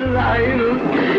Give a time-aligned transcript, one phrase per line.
[0.00, 0.60] It's alive!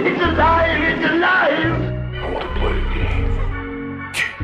[0.05, 0.81] It's alive!
[0.83, 1.81] It's alive!
[2.15, 4.39] I want to play a game.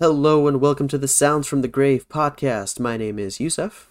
[0.00, 2.78] Hello and welcome to the Sounds from the Grave podcast.
[2.78, 3.90] My name is Yusuf,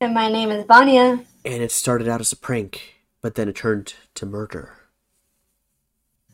[0.00, 1.20] And my name is Vanya.
[1.44, 4.75] and it started out as a prank, but then it turned to murder.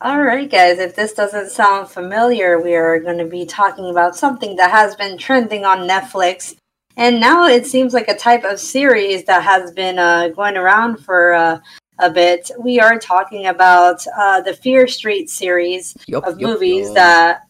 [0.01, 4.55] Alright, guys, if this doesn't sound familiar, we are going to be talking about something
[4.57, 6.55] that has been trending on Netflix.
[6.97, 10.97] And now it seems like a type of series that has been uh, going around
[10.97, 11.59] for uh,
[11.99, 12.51] a bit.
[12.59, 16.95] We are talking about uh, the Fear Street series Yup, of yup, movies yup.
[16.95, 17.41] that.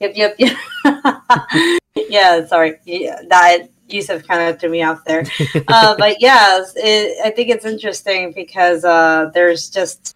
[0.00, 1.78] Yep, yep, yep.
[2.08, 2.78] yeah, sorry.
[2.84, 5.24] Yeah, that Yusuf kind of threw me off there.
[5.68, 10.15] uh, but yeah, it, I think it's interesting because uh, there's just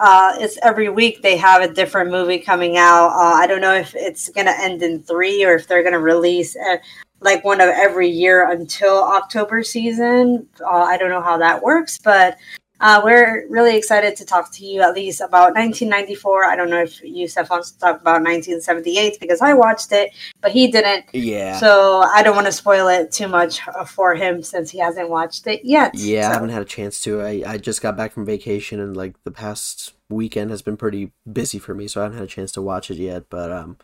[0.00, 3.08] uh, it's every week they have a different movie coming out.
[3.08, 6.56] Uh, I don't know if it's gonna end in three or if they're gonna release
[6.56, 6.76] uh,
[7.20, 10.46] like one of every year until October season.
[10.60, 12.36] Uh, I don't know how that works, but
[12.80, 16.44] uh, we're really excited to talk to you at least about 1994.
[16.44, 20.10] I don't know if you, wants to talk about 1978 because I watched it,
[20.42, 21.06] but he didn't.
[21.12, 21.58] Yeah.
[21.58, 25.08] So I don't want to spoil it too much uh, for him since he hasn't
[25.08, 25.94] watched it yet.
[25.94, 27.22] yeah, I haven't had a chance to.
[27.22, 31.12] I, I just got back from vacation and like the past weekend has been pretty
[31.30, 33.30] busy for me, so I haven't had a chance to watch it yet.
[33.30, 33.78] But um,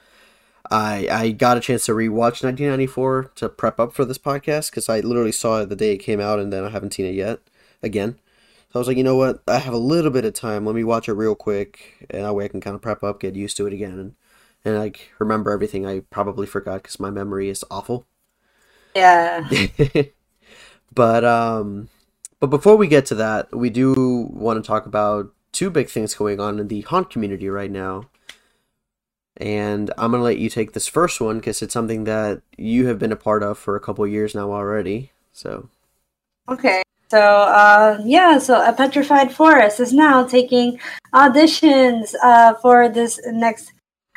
[0.71, 4.89] I I got a chance to rewatch 1994 to prep up for this podcast because
[4.89, 7.15] I literally saw it the day it came out and then I haven't seen it
[7.15, 7.41] yet
[7.83, 8.19] again.
[8.73, 9.43] So I was like, you know what?
[9.47, 10.65] I have a little bit of time.
[10.65, 13.21] Let me watch it real quick, and that way I can kind of prep up,
[13.21, 14.15] get used to it again, and
[14.65, 18.07] and like remember everything I probably forgot because my memory is awful.
[18.95, 19.49] Yeah.
[20.95, 21.89] but um
[22.41, 26.15] but before we get to that we do want to talk about two big things
[26.15, 28.09] going on in the haunt community right now
[29.37, 32.87] and i'm going to let you take this first one because it's something that you
[32.87, 35.69] have been a part of for a couple years now already so
[36.49, 36.82] Okay.
[37.13, 40.81] So, uh, yeah, so A Petrified Forest is now taking
[41.13, 43.75] auditions uh, for this next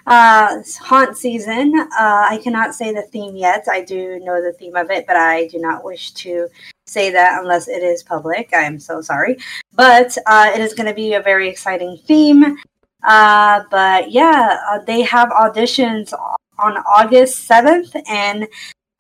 [0.08, 1.74] uh, haunt season.
[1.78, 1.88] Uh,
[2.30, 3.66] I cannot say the theme yet.
[3.70, 6.48] I do know the theme of it, but I do not wish to
[6.88, 8.54] say that unless it is public.
[8.54, 9.40] I am so sorry.
[9.74, 12.56] But uh, it is going to be a very exciting theme.
[13.04, 16.14] Uh, but yeah, they have auditions
[16.60, 18.48] on August 7th and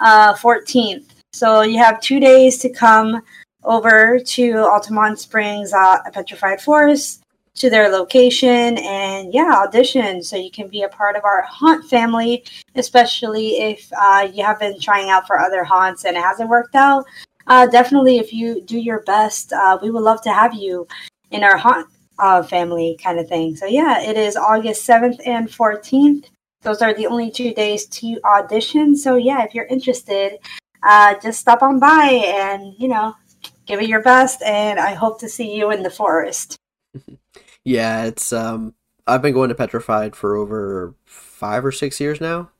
[0.01, 1.06] 14th.
[1.31, 3.22] So you have two days to come
[3.66, 7.24] over to Altamonte Springs, uh, Petrified Forest,
[7.56, 11.86] to their location, and yeah, audition so you can be a part of our haunt
[11.90, 12.44] family.
[12.75, 16.75] Especially if uh, you have been trying out for other haunts and it hasn't worked
[16.75, 17.06] out.
[17.48, 20.88] Uh, definitely, if you do your best, uh, we would love to have you
[21.31, 21.88] in our haunt
[22.20, 23.56] uh, family kind of thing.
[23.56, 26.30] So yeah, it is August seventh and fourteenth.
[26.62, 28.98] Those are the only two days to audition.
[28.98, 30.40] So yeah, if you're interested,
[30.84, 33.16] uh, just stop on by and you know
[33.66, 36.58] give it your best and i hope to see you in the forest.
[37.68, 38.76] Yeah it's um
[39.08, 42.52] i've been going to petrified for over five or six years now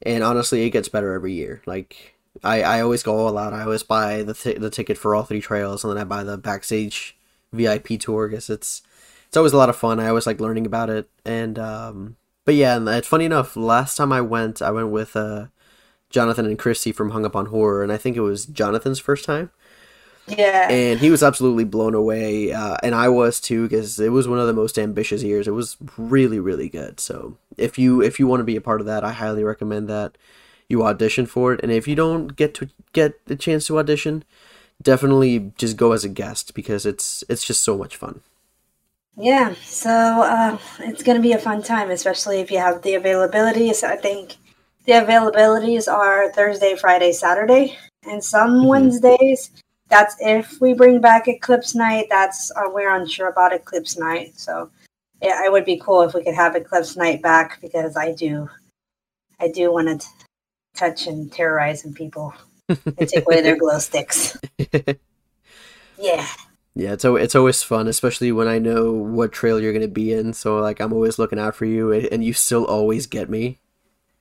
[0.00, 1.60] and honestly it gets better every year.
[1.66, 5.14] Like i i always go all out i always buy the, t- the ticket for
[5.14, 7.18] all three trails and then i buy the backstage
[7.52, 8.28] vip tour.
[8.28, 8.80] Because it's
[9.28, 10.00] it's always a lot of fun.
[10.00, 12.16] I always like learning about it and um
[12.46, 15.46] but yeah and it's funny enough last time i went i went with uh
[16.08, 19.24] jonathan and christy from hung up on horror and i think it was jonathan's first
[19.26, 19.50] time
[20.26, 20.68] yeah.
[20.70, 24.38] And he was absolutely blown away uh, and i was too because it was one
[24.38, 25.46] of the most ambitious years.
[25.46, 26.98] It was really really good.
[27.00, 29.88] So if you if you want to be a part of that i highly recommend
[29.88, 30.16] that
[30.68, 31.60] you audition for it.
[31.62, 34.24] And if you don't get to get the chance to audition
[34.82, 38.20] definitely just go as a guest because it's it's just so much fun.
[39.16, 42.94] Yeah so uh, it's going to be a fun time especially if you have the
[42.94, 43.72] availability.
[43.72, 44.36] So i think
[44.84, 48.66] the availabilities are thursday friday saturday and some Mhm.
[48.68, 49.50] wednesdays
[49.88, 54.70] that's if we bring back eclipse night that's uh, we're unsure about eclipse night so
[55.22, 58.48] yeah it would be cool if we could have eclipse night back because i do
[59.40, 60.06] i do want to
[60.74, 62.34] touch and terrorize some people
[62.68, 64.36] and take away their glow sticks.
[65.98, 66.26] Yeah.
[66.74, 70.12] Yeah it's, it's always fun especially when i know what trail you're going to be
[70.12, 73.58] in so like i'm always looking out for you and you still always get me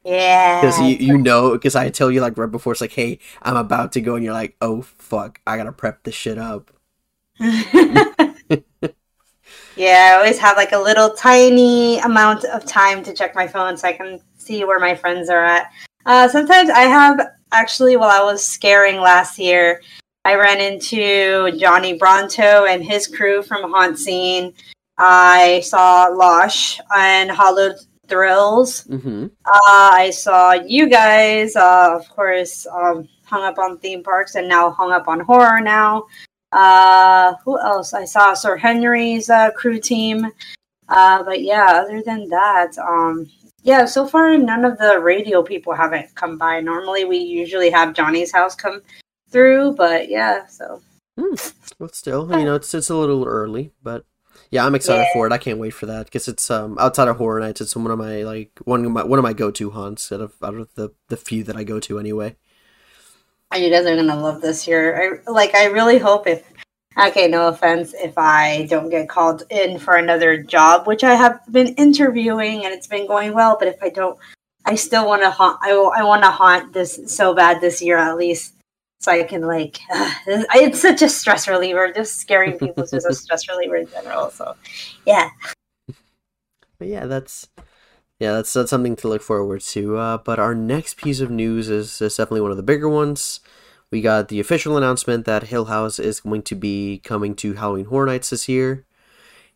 [0.06, 3.20] yeah because you, you know because i tell you like right before it's like hey
[3.42, 6.72] i'm about to go and you're like oh fuck i gotta prep this shit up
[9.76, 13.76] yeah, I always have like a little tiny amount of time to check my phone
[13.78, 15.72] so I can see where my friends are at.
[16.06, 17.20] Uh, sometimes I have
[17.52, 19.82] actually, while I was scaring last year,
[20.24, 24.54] I ran into Johnny Bronto and his crew from Haunt Scene.
[24.98, 27.76] I saw Losh and Hollowed
[28.08, 28.84] Thrills.
[28.86, 29.26] Mm-hmm.
[29.46, 34.48] Uh, I saw you guys, uh, of course, um, hung up on theme parks and
[34.48, 36.06] now hung up on horror now.
[36.52, 37.94] Uh, who else?
[37.94, 40.32] I saw Sir Henry's uh, crew team.
[40.88, 43.28] Uh, but yeah, other than that, um,
[43.64, 46.62] yeah, so far none of the radio people haven't come by.
[46.62, 48.82] Normally we usually have Johnny's house come
[49.32, 50.82] through, but yeah, so
[51.80, 54.06] But still, you know, it's it's a little early, but
[54.56, 55.14] yeah, I'm excited Yeah.
[55.14, 55.34] for it.
[55.34, 58.00] I can't wait for that because it's um outside of horror nights, it's one of
[58.00, 60.74] my like one of my one of my go to haunts out of out of
[60.76, 62.36] the the few that I go to anyway.
[63.56, 65.22] you guys are gonna love this year.
[65.28, 65.54] I like.
[65.54, 66.44] I really hope if.
[66.98, 71.42] Okay, no offense if I don't get called in for another job, which I have
[71.52, 73.58] been interviewing and it's been going well.
[73.60, 74.18] But if I don't,
[74.66, 75.60] I still want to haunt.
[75.62, 78.54] I, I want to haunt this so bad this year at least,
[79.00, 79.80] so I can like.
[80.28, 81.92] it's such a stress reliever.
[81.92, 84.30] Just scaring people is just a stress reliever in general.
[84.32, 84.56] So,
[85.06, 85.30] yeah.
[86.78, 87.48] But yeah, that's
[88.20, 89.98] yeah, that's that's something to look forward to.
[89.98, 93.42] Uh, but our next piece of news is, is definitely one of the bigger ones.
[93.92, 97.86] We got the official announcement that Hill House is going to be coming to Halloween
[97.86, 98.86] Horror Nights this year.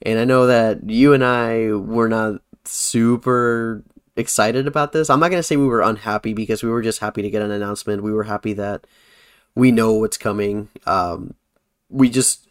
[0.01, 3.83] And I know that you and I were not super
[4.15, 5.09] excited about this.
[5.09, 7.41] I'm not going to say we were unhappy because we were just happy to get
[7.41, 8.03] an announcement.
[8.03, 8.85] We were happy that
[9.59, 10.69] we know what's coming.
[10.85, 11.35] Um,
[11.89, 12.47] we just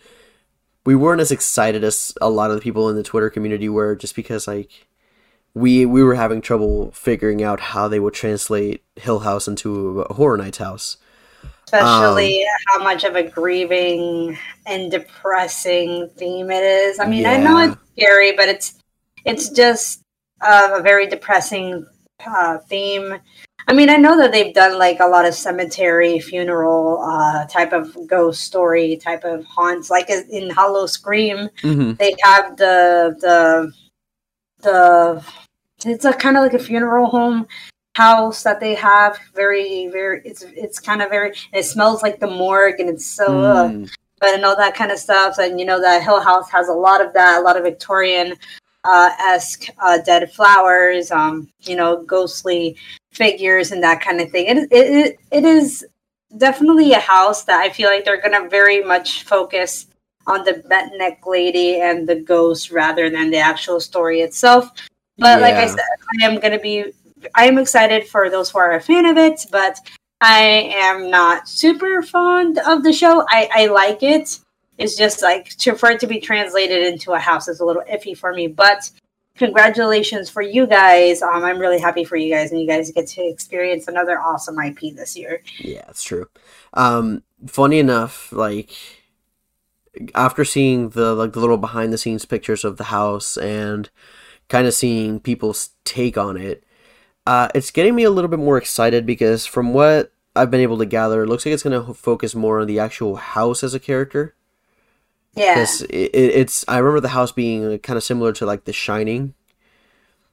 [0.85, 3.97] we weren't as excited as a lot of the people in the Twitter community were
[3.97, 4.87] just because like
[5.55, 10.15] we we were having trouble figuring out how they would translate Hill House into a
[10.15, 10.99] Horror Nights house.
[11.65, 16.99] Especially how much of a grieving and depressing theme it is.
[16.99, 18.83] I mean, I know it's scary, but it's
[19.25, 20.01] it's just
[20.41, 21.87] uh, a very depressing
[22.27, 23.19] uh, theme.
[23.67, 27.73] I mean, I know that they've done like a lot of cemetery, funeral uh, type
[27.73, 31.51] of ghost story type of haunts, like in Howl-O-Scream.
[31.63, 31.93] Mm-hmm.
[31.95, 33.73] They have the the
[34.63, 35.25] the
[35.85, 37.47] it's a kind of like a funeral home
[37.95, 42.27] house that they have very very it's it's kind of very it smells like the
[42.29, 43.91] morgue and it's so ugh Mm.
[44.21, 45.39] but and all that kind of stuff.
[45.39, 48.35] And you know, that Hill House has a lot of that, a lot of Victorian
[48.85, 52.77] uh, esque uh, dead flowers, um, you know, ghostly
[53.19, 54.47] figures and that kind of thing.
[54.47, 55.85] It, it, it, is
[56.39, 59.87] definitely a house that I feel like they're going to very much focus
[60.27, 64.71] on the bent neck lady and the ghost rather than the actual story itself.
[65.19, 65.81] But like I said,
[66.21, 66.93] I am going to be,
[67.35, 69.81] I am excited for those who are a fan of it, but
[70.21, 73.25] I am not super fond of the show.
[73.29, 74.39] I, I like it.
[74.77, 77.83] It's just like to, for it to be translated into a house is a little
[77.93, 78.47] iffy for me.
[78.47, 78.89] But
[79.39, 81.23] congratulations for you guys.
[81.23, 84.59] Um, I'm really happy for you guys, and you guys get to experience another awesome
[84.59, 85.43] IP this year.
[85.59, 86.29] Yeah, it's true.
[86.75, 88.73] Um, funny enough, like
[90.15, 93.89] after seeing the like the little behind the scenes pictures of the house and
[94.49, 96.65] kind of seeing people's take on it,
[97.27, 100.79] uh, it's getting me a little bit more excited because from what I've been able
[100.79, 103.75] to gather, it looks like it's going to focus more on the actual house as
[103.75, 104.35] a character.
[105.35, 108.73] Yeah, it, it, it's, I remember the house being kind of similar to like The
[108.73, 109.35] Shining,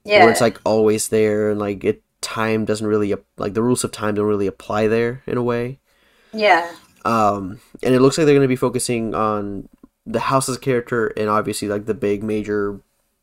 [0.03, 3.83] yeah, where it's like always there and like it time doesn't really like the rules
[3.83, 5.79] of time don't really apply there in a way.
[6.33, 6.71] yeah,
[7.03, 9.69] um and it looks like they're going to be focusing on
[10.05, 12.79] the house as a character and obviously like the big major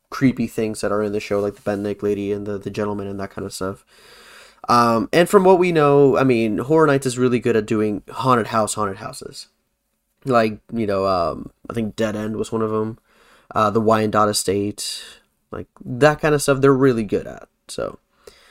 [0.09, 2.69] creepy things that are in the show like the bent neck lady and the, the
[2.69, 3.85] gentleman and that kind of stuff.
[4.69, 8.03] Um and from what we know i mean horror nights is really good at doing
[8.09, 9.47] haunted house haunted houses
[10.25, 12.97] like you know um i think dead end was one of them
[13.55, 15.03] uh the wyandotte estate
[15.51, 17.99] like that kind of stuff they're really good at so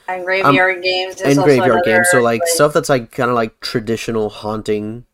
[0.08, 1.20] and graveyard games.
[1.20, 2.08] Is and graveyard games.
[2.10, 5.04] So like stuff that's like kind of like traditional haunting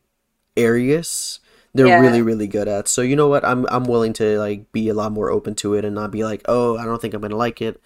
[0.57, 1.41] areas.
[1.75, 2.01] They're Yeah.
[2.01, 2.89] really really good at.
[2.89, 3.45] So you know what?
[3.45, 6.25] I'm I'm willing to like be a lot more open to it and not be
[6.25, 7.81] like, oh, I don't think I'm gonna like it.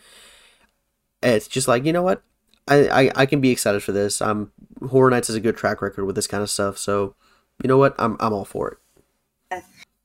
[1.23, 2.23] It's just like you know what,
[2.69, 4.21] I I, I can be excited for this.
[4.21, 4.53] Um,
[4.89, 6.79] Horror Nights is a good track record with this kind of stuff.
[6.79, 7.15] So
[7.63, 8.79] you know what, I'm I'm all for
[9.51, 9.63] it.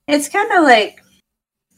[0.07, 1.03] It's kind of like,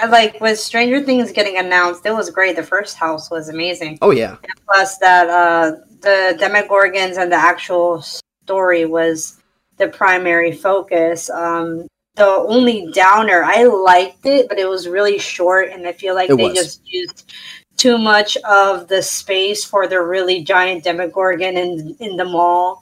[0.07, 2.05] like with Stranger Things getting announced.
[2.05, 2.55] It was great.
[2.55, 3.97] The first house was amazing.
[4.03, 5.71] Oh yeah, plus that uh
[6.01, 9.41] the demogorgons and the actual story was
[9.77, 15.69] the primary focus um the only downer i liked it but it was really short
[15.69, 16.55] and i feel like It they was.
[16.55, 17.33] just used
[17.77, 22.81] too much of the space for the really giant demogorgon in in the mall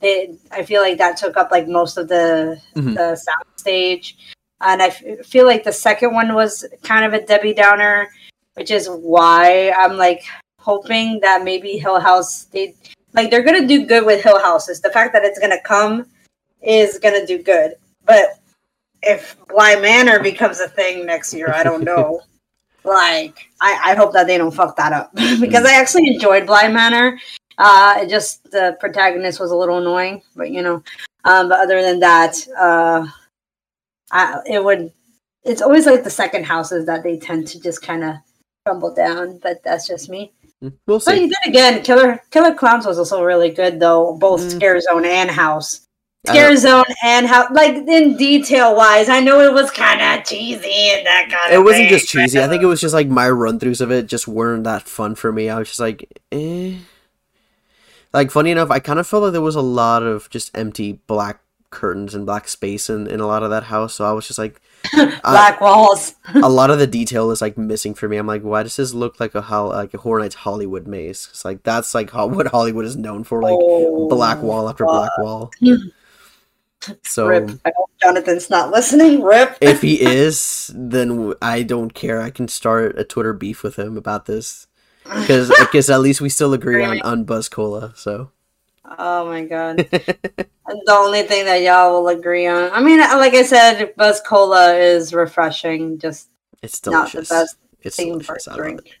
[0.00, 2.94] it, i feel like that took up like most of the Mhm.
[2.94, 4.16] the sound stage
[4.60, 8.08] and I f- feel like the second one was kind of a debbie downer
[8.54, 10.22] which is why i'm like
[10.60, 12.74] hoping that maybe Hill House they
[13.14, 14.80] like they're gonna do good with Hill Houses.
[14.82, 16.06] The fact that it's gonna come
[16.60, 17.74] is gonna do good.
[18.04, 18.38] But
[19.02, 22.20] if Bly Manor becomes a thing next year, I don't know.
[22.84, 26.68] like I, I hope that they don't fuck that up because I actually enjoyed Bly
[26.68, 27.18] Manor.
[27.58, 30.82] Uh, it just the protagonist was a little annoying, but you know,
[31.24, 33.06] um, but other than that, uh,
[34.12, 34.92] I, it would.
[35.44, 38.16] It's always like the second houses that they tend to just kind of
[38.66, 40.32] crumble down, but that's just me.
[40.62, 41.20] Mm, We'll But see.
[41.22, 41.82] you did again.
[41.82, 44.50] Killer Killer Clowns was also really good though, both Mm.
[44.56, 45.80] Scare Zone and House.
[46.26, 50.90] Scare Zone and House, like in detail wise, I know it was kind of cheesy
[50.90, 51.60] and that kind of.
[51.60, 52.40] It wasn't just cheesy.
[52.40, 55.14] I think it was just like my run throughs of it just weren't that fun
[55.14, 55.48] for me.
[55.48, 56.74] I was just like, eh.
[58.12, 60.92] Like funny enough, I kind of felt like there was a lot of just empty
[61.06, 63.94] black curtains and black space in, in a lot of that house.
[63.94, 64.60] So I was just like,
[64.94, 66.14] uh, Black Walls.
[66.34, 68.16] a lot of the detail is like missing for me.
[68.16, 71.28] I'm like, why does this look like a hol- like a Horror Nights Hollywood maze?
[71.30, 74.84] It's like that's like ho- what Hollywood is known for, like Oh, black wall after
[74.84, 75.50] black wall.
[77.02, 77.50] So Rip.
[77.64, 79.20] I hope Jonathan's not listening.
[79.24, 79.58] Rip.
[79.60, 82.20] if he is, then I don't care.
[82.22, 84.67] I can start a Twitter beef with him about this
[85.08, 87.92] because because at least we still agree on on Buzz Cola.
[87.96, 88.30] So
[88.98, 89.76] Oh my god.
[89.90, 90.46] the
[90.90, 92.70] only thing that y'all will agree on.
[92.72, 96.28] I mean, uh, like I said, Buzz Cola is refreshing, just
[96.62, 98.46] it's still not the best it's thing for delicious.
[98.46, 99.00] a I love drink.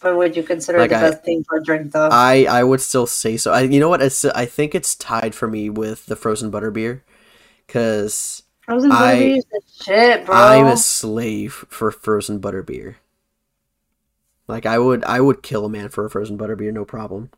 [0.00, 2.08] But would you consider Like the I- best thing for a drink though?
[2.12, 3.52] I I would still say so.
[3.52, 4.02] I you know what?
[4.02, 7.00] It's, I think it's tied for me with the frozen butterbeer
[7.66, 10.34] because Frozen I- butterbeer is the shit, bro.
[10.36, 12.96] I'm a slave for frozen butterbeer.
[14.48, 17.30] Like I would I would kill a man for a frozen butterbeer, no problem.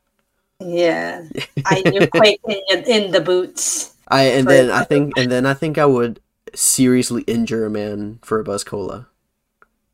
[0.60, 1.24] Yeah,
[1.64, 3.94] I you quake in, in the boots.
[4.08, 6.20] I and For- then I think and then I think I would
[6.54, 9.06] seriously injure a man for a Buzz Cola.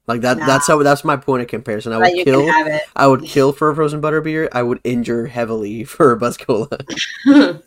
[0.06, 0.46] Like that Nah.
[0.46, 1.92] that's how that's my point of comparison.
[1.92, 2.82] I would kill can have it.
[2.94, 4.48] I would kill for a frozen butterbeer.
[4.52, 6.68] I would injure heavily for a Buzz Cola.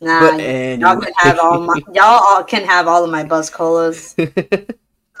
[0.00, 1.80] Nah, But y'all can have all my.
[1.94, 4.16] Y'all all can have all of my Buzz Colas.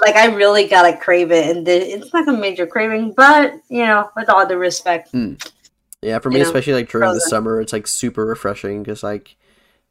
[0.00, 4.10] Like I really gotta crave it, and it's not a major craving, but you know,
[4.16, 5.34] with all the respect, hmm.
[6.02, 9.04] Yeah, for me, You know, especially like during the summer, it's like super refreshing because
[9.04, 9.36] like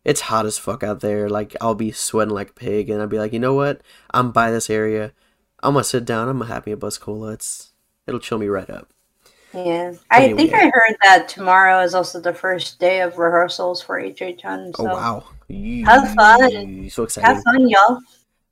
[0.03, 1.29] it's hot as fuck out there.
[1.29, 3.81] Like I'll be sweating like a pig, and I'll be like, you know what?
[4.13, 5.13] I'm by this area.
[5.63, 6.27] I'm gonna sit down.
[6.27, 7.31] I'm gonna have me a Buzz Cola.
[7.31, 7.71] It's
[8.07, 8.89] it'll chill me right up.
[9.53, 9.93] yeah.
[10.09, 14.73] I think I heard that tomorrow is also the first day of rehearsals for HHN.
[14.79, 15.23] Oh, so Oh wow!
[15.85, 16.89] Have fun.
[16.89, 17.27] So excited.
[17.27, 17.99] have fun, y'all.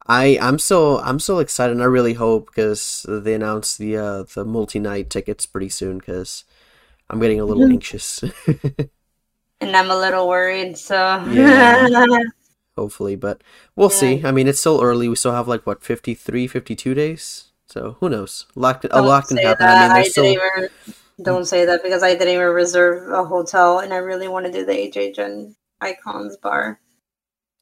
[0.10, 1.74] I I'm so I'm so excited.
[1.74, 6.00] and I really hope because they announced the uh the multi night tickets pretty soon
[6.00, 6.44] because
[7.10, 7.74] I'm getting a little Mhm.
[7.74, 8.24] anxious.
[9.62, 10.96] And I'm a little worried, so
[11.34, 11.88] Yeah.
[12.78, 13.44] Hopefully, but
[13.76, 14.22] we'll see.
[14.24, 15.10] I mean, it's still early.
[15.10, 17.52] We still have like what 53, 52 days.
[17.68, 18.46] So who knows?
[18.56, 19.66] Lot, a lot can happen.
[19.68, 19.78] that.
[19.78, 20.70] I mean, I still even
[21.22, 24.52] don't say that because I didn't even reserve a hotel, and I really want to
[24.52, 26.80] do the HHN Icons bar.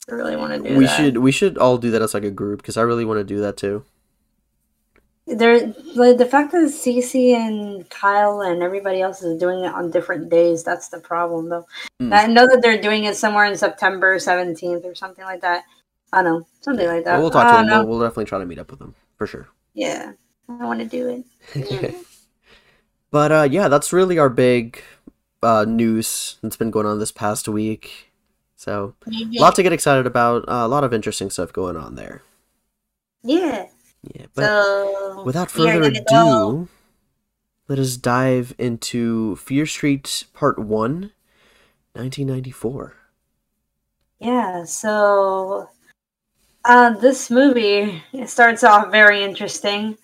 [0.10, 0.96] I really want to do we that.
[0.96, 3.24] should we should all do that as like a group because I really want to
[3.24, 3.84] do that too.
[5.28, 9.92] There, like, the fact that Cece and Kyle and everybody else is doing it on
[9.92, 11.68] different days, that's the problem, though.
[12.00, 12.14] Hmm.
[12.14, 15.66] I know that they're doing it somewhere in September 17th or something like that.
[16.14, 17.18] I don't know, something like that.
[17.18, 17.88] But we'll talk to them.
[17.88, 19.50] We'll, we'll definitely try to meet up with them for sure.
[19.74, 20.14] Yeah,
[20.48, 21.24] I want to do
[21.54, 21.96] it.
[23.12, 24.82] but uh, yeah, that's really our big
[25.44, 28.07] uh, news that's been going on this past week.
[28.58, 30.44] So a lot to get excited about.
[30.50, 32.24] Uh, a lot of interesting stuff going on there.
[33.24, 33.68] Yeah.
[34.16, 36.68] Yeah, but So without further gonna go- ado,
[37.68, 41.12] let us dive into Fear Street Part 1,
[41.94, 42.94] 1994.
[44.20, 45.70] Yeah, so
[46.66, 49.98] uh, this movie it starts off very interesting.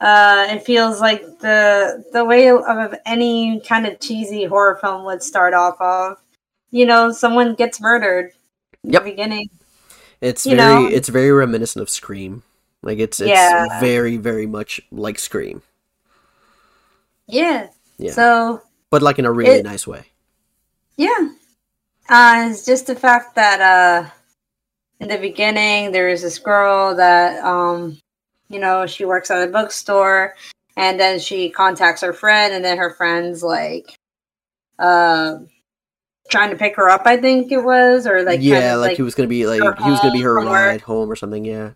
[0.00, 5.22] Uh, it feels like the the way of any kind of cheesy horror film would
[5.22, 6.16] start off of.
[6.72, 8.32] You know, someone gets murdered
[8.82, 9.04] in Yep.
[9.04, 9.50] the beginning.
[10.20, 10.88] It's You very know?
[10.88, 12.42] it's very reminiscent of Scream.
[12.82, 13.78] Like it's it's Yeah.
[13.78, 15.62] very very much like Scream,
[17.28, 17.68] Yeah.
[17.98, 18.12] Yeah.
[18.12, 20.06] So but like in a really It- nice way.
[20.96, 21.28] Yeah.
[22.08, 24.10] Uh, it's just the fact that uh,
[25.00, 27.98] in the beginning there is this girl that um,
[28.48, 30.34] you know she works at a bookstore,
[30.76, 33.94] and then she contacts her friend, and then her friend's like,
[34.78, 35.38] uh,
[36.32, 37.02] trying to pick her up.
[37.04, 39.90] I think it was, or like yeah, of, like, he was gonna be like he
[39.90, 40.66] was gonna be her home from work.
[40.66, 41.44] ride home or something.
[41.44, 41.70] Yeah,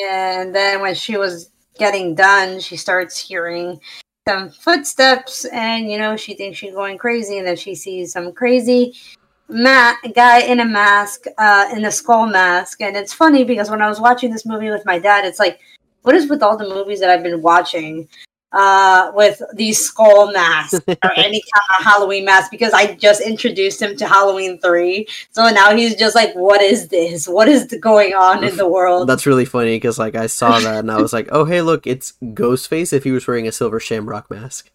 [0.00, 3.80] And then when she was getting done, she starts hearing
[4.28, 8.32] some footsteps, and you know she thinks she's going crazy, and then she sees some
[8.32, 8.94] crazy
[9.48, 12.80] ma- guy in a mask, uh, in a skull mask.
[12.80, 15.60] And it's funny because when I was watching this movie with my dad, it's like,
[16.02, 18.08] what is with all the movies that I've been watching?
[18.54, 23.82] Uh, with these skull masks or any kind of Halloween mask because I just introduced
[23.82, 25.06] him to Halloween 3.
[25.32, 27.26] So now he's just like, what is this?
[27.26, 29.08] What is going on in the world?
[29.08, 31.86] That's really funny because like I saw that and I was like, oh hey, look,
[31.86, 34.70] it's Ghostface if he was wearing a silver Shamrock mask.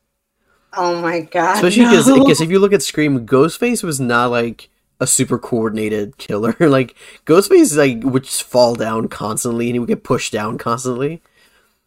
[0.74, 1.55] Oh my god.
[1.55, 2.43] Especially because no.
[2.43, 4.69] if you look at Scream, Ghostface was not like
[5.00, 6.55] a super coordinated killer.
[6.59, 6.95] like
[7.25, 11.21] Ghostface like would just fall down constantly and he would get pushed down constantly.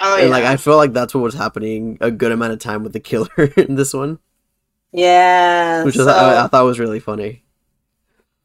[0.03, 0.31] Oh, and yeah.
[0.31, 3.01] like I feel like that's what was happening a good amount of time with the
[3.01, 4.19] killer in this one,
[4.93, 5.85] yeah.
[5.85, 7.43] which is, so, I, I thought was really funny.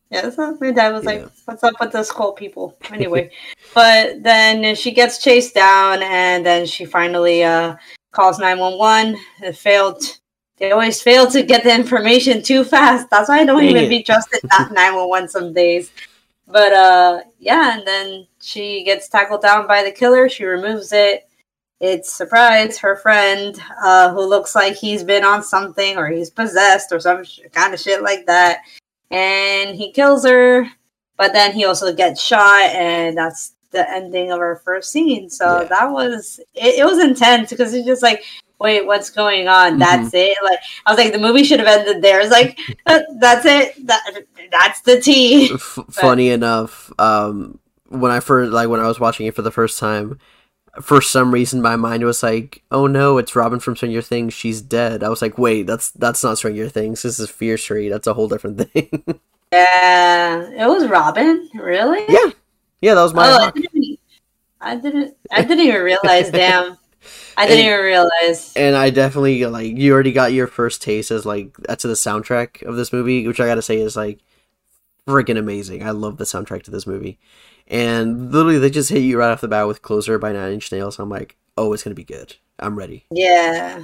[0.09, 1.09] yeah, so my dad was Yeah.
[1.11, 2.77] like, what's up with the skull people?
[2.91, 3.31] Anyway.
[3.73, 7.75] but then she gets chased down and then she finally uh
[8.11, 9.17] calls 911.
[9.43, 10.01] It failed.
[10.57, 13.09] They always fail to get the information too fast.
[13.11, 13.89] That's why I don't Dang even it.
[13.89, 15.91] be trusted that 911 some days.
[16.47, 20.29] But uh yeah, and then she gets tackled down by the killer.
[20.29, 21.26] She removes it.
[21.79, 26.91] It's surprise her friend, uh, who looks like he's been on something or he's possessed
[26.91, 28.60] or some sh- kind of shit like that,
[29.12, 30.67] and he kills her.
[31.17, 35.29] But then he also gets shot, and that's the ending of our first scene.
[35.29, 35.67] So Yeah.
[35.67, 36.86] that was it, it.
[36.86, 38.24] was intense because it's just like,
[38.60, 39.74] wait, what's going on?
[39.75, 39.79] Mhm.
[39.79, 40.38] That's it.
[40.43, 42.22] Like I was like, the movie should have ended there.
[42.22, 43.86] It's like that's it.
[43.88, 45.51] That that's the T.
[45.53, 49.51] F- funny enough, um, when I first like when I was watching it for the
[49.51, 50.19] first time,
[50.81, 54.34] for some reason my mind was like, "Oh no, it's Robin from Stranger Things.
[54.34, 57.01] She's dead." I was like, "Wait, that's that's not Stranger Things.
[57.01, 57.89] This is Fear Street.
[57.89, 59.03] That's a whole different thing."
[59.51, 61.50] Yeah, it was Robin.
[61.53, 62.03] Really?
[62.10, 62.31] yeah,
[62.81, 63.27] yeah, that was my.
[63.29, 64.00] Oh, I didn't,
[64.62, 65.17] I didn't.
[65.31, 66.29] I didn't even realize.
[66.31, 66.77] Damn,
[67.38, 68.53] I didn't And- even realize.
[68.55, 72.63] and I definitely like you already got your first taste as like that's the soundtrack
[72.63, 74.19] of this movie, which I gotta say is like
[75.07, 75.84] freaking amazing.
[75.84, 77.17] I love the soundtrack to this movie,
[77.67, 80.71] and literally they just hit you right off the bat with "Closer" by Nine Inch
[80.71, 81.00] Nails.
[81.00, 82.36] I'm like, oh, it's gonna be good.
[82.59, 83.05] I'm ready.
[83.12, 83.83] Yeah.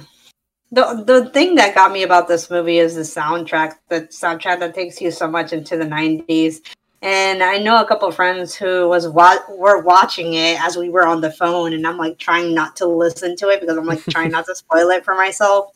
[0.72, 3.74] The the thing that got me about this movie is the soundtrack.
[3.88, 6.60] The soundtrack that takes you so much into the '90s.
[7.02, 11.06] And I know a couple friends who was wa- were watching it as we were
[11.06, 14.02] on the phone, and I'm like trying not to listen to it because I'm like
[14.06, 15.70] trying not to spoil it for myself.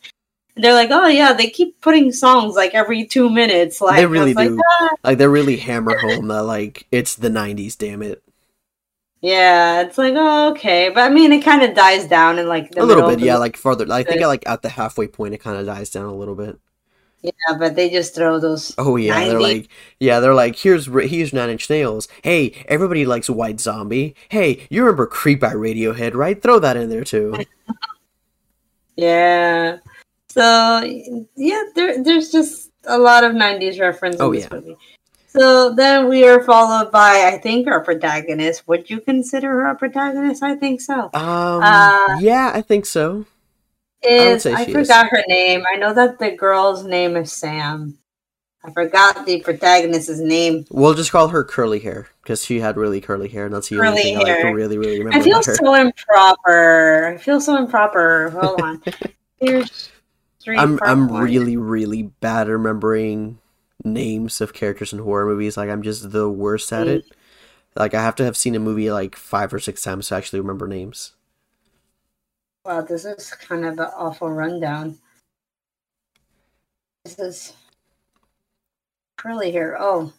[0.58, 4.34] They're like, "Oh yeah, they keep putting songs like every two minutes." Like They really
[4.34, 4.60] was like, do.
[4.80, 7.76] "Ah." Like they really hammer home that like it's the '90s.
[7.76, 8.22] Damn it,
[9.20, 12.70] Yeah, it's like oh, okay, but I mean, it kind of dies down and like
[12.70, 13.18] the a little bit.
[13.20, 13.86] Yeah, like farther.
[13.90, 16.58] I think like at the halfway point, it kind of dies down a little bit.
[17.22, 18.72] Yeah, but they just throw those.
[18.78, 19.68] Oh yeah, they're like,
[19.98, 22.06] yeah, they're like, here's here's Nine Inch Nails.
[22.22, 24.14] Hey, everybody likes White Zombie.
[24.28, 26.40] Hey, you remember Creep by Radiohead, right?
[26.40, 27.34] Throw that in there too.
[28.96, 29.78] Yeah.
[30.30, 30.82] So
[31.36, 34.48] yeah, there, there's just a lot of '90s reference in Oh, this yeah.
[34.52, 34.76] movie.
[35.28, 38.66] So then we are followed by, I think, our protagonist.
[38.66, 40.42] Would you consider her a protagonist?
[40.42, 41.10] I think so.
[41.12, 43.26] Um, Uh, yeah, I think so.
[44.02, 45.64] Is I she forgot her name.
[45.72, 47.98] I know that the girl's name is Sam.
[48.64, 50.64] I forgot the protagonist's name.
[50.70, 53.78] We'll just call her curly hair because she had really curly hair, and that's the
[53.78, 57.06] only Curly thing I like really, really remember I feel so improper.
[57.14, 58.30] I feel so improper.
[58.30, 58.82] Hold on.
[59.40, 59.90] Here's
[60.40, 60.56] three.
[60.56, 61.22] I'm I'm one.
[61.22, 63.38] really really bad at remembering
[63.84, 65.56] names of characters in horror movies.
[65.56, 66.96] Like I'm just the worst at Mm.
[66.98, 67.04] it.
[67.76, 70.40] Like I have to have seen a movie like five or six times to actually
[70.40, 71.12] remember names.
[72.64, 74.98] Wow, this is kind of an awful rundown.
[77.04, 77.52] This is
[79.16, 79.76] curly hair.
[79.80, 80.12] Oh,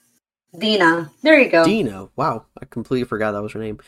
[0.58, 1.12] Dina.
[1.22, 1.64] There you go.
[1.66, 2.10] Dina.
[2.16, 3.80] Wow, I completely forgot that was her name.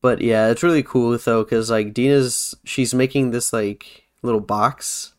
[0.00, 5.14] But yeah, it's really cool though, because like Dina's, she's making this like little box,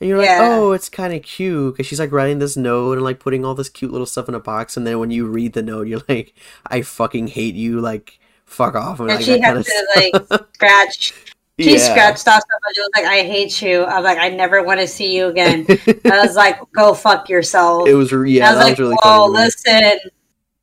[0.00, 3.02] and you're like, oh, it's kind of cute, because she's like writing this note and
[3.04, 5.54] like putting all this cute little stuff in a box, and then when you read
[5.54, 6.34] the note, you're like,
[6.66, 9.84] I fucking hate you, like fuck off, And like, she had to stuff.
[9.96, 11.14] like scratch.
[11.60, 11.78] She Yeah.
[11.78, 12.74] scratched off somebody.
[12.74, 15.26] She was like, "I hate you." I was like, "I never want to see you
[15.26, 15.66] again."
[16.04, 18.96] I was like, "Go fuck yourself." it was yeah, I was that like, was really
[19.02, 19.32] "Whoa, funny.
[19.32, 19.98] listen."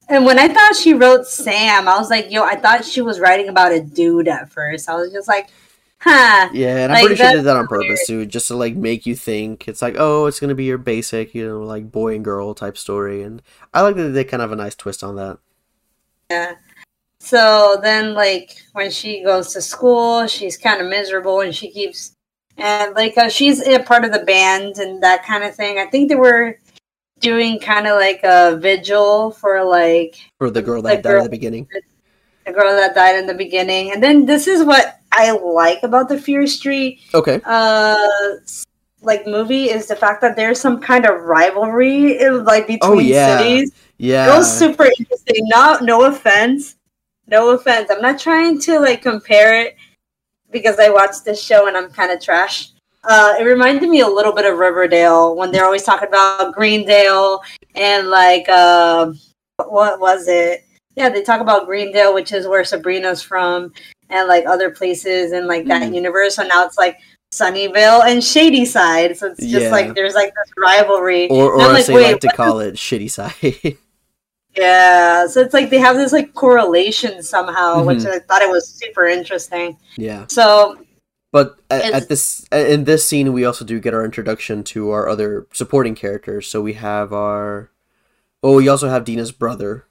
[0.08, 3.20] And when I thought she wrote Sam, I was like, "Yo," I thought she was
[3.20, 4.88] writing about a dude at first.
[4.90, 5.50] I was just like,
[6.06, 7.82] "Huh." Yeah, and I'm Like, pretty sure they did that on weird.
[7.88, 10.78] purpose too, just to like make you think it's like, oh, it's gonna be your
[10.78, 13.42] basic, you know, like boy and girl type story, and
[13.74, 15.40] I like that they kind of have a nice twist on that.
[16.30, 16.56] Yeah.
[17.20, 22.14] So then, like, when she goes to school, she's kind of miserable and she keeps,
[22.58, 25.80] and like, uh, she's a part of the band and that kind of thing.
[25.80, 26.60] I think they were
[27.22, 31.22] doing kind of like a vigil for like For the girl The that died girl-
[31.22, 31.68] at the beginning.
[32.46, 33.92] the girl that died in the beginning.
[33.92, 37.40] And then this is what I like about the Fear Street Okay.
[37.46, 37.96] uh
[39.02, 43.00] like movie is the fact that there's some kind of rivalry in, like between Oh,
[43.00, 43.38] yeah.
[43.38, 43.72] cities.
[43.98, 44.34] Yeah.
[44.34, 45.48] It was super interesting.
[45.48, 46.76] Not no offense.
[47.28, 47.90] No offense.
[47.92, 49.76] I'm not trying to like compare it
[50.52, 52.72] because I watched this show and I'm kind of trash.
[53.04, 57.42] Uh, it reminded me a little bit of Riverdale when they're always talking about Greendale
[57.76, 59.14] and like uh,
[59.68, 60.66] what was it?
[60.96, 63.72] Yeah, they talk about Greendale, which is where Sabrina's from,
[64.10, 65.96] and like other places in like that Mhm.
[65.96, 66.36] universe.
[66.36, 66.98] So now it's like
[67.34, 69.18] Sunnyvale and Shadyside.
[69.18, 69.72] So it's just Yeah.
[69.72, 71.28] like there's like this rivalry.
[71.30, 73.78] Or, or like, as they like to call it, shitty side.
[74.58, 78.12] Yeah, so it's like they have this like correlation somehow, which Mhm.
[78.12, 79.78] I thought it was super interesting.
[79.98, 80.26] yeah.
[80.30, 80.78] So
[81.34, 85.10] But at, at this in this scene, we also do get our introduction to our
[85.10, 86.48] other supporting characters.
[86.48, 87.70] So we have our,
[88.42, 89.84] oh, we also have Dina's brother,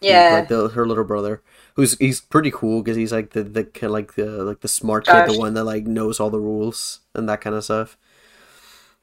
[0.00, 1.42] yeah, like the, her little brother,
[1.80, 5.06] who's he's pretty cool because he's like the the kind like the like the smart
[5.06, 7.96] kid, the one that like knows all the rules and that kind of stuff.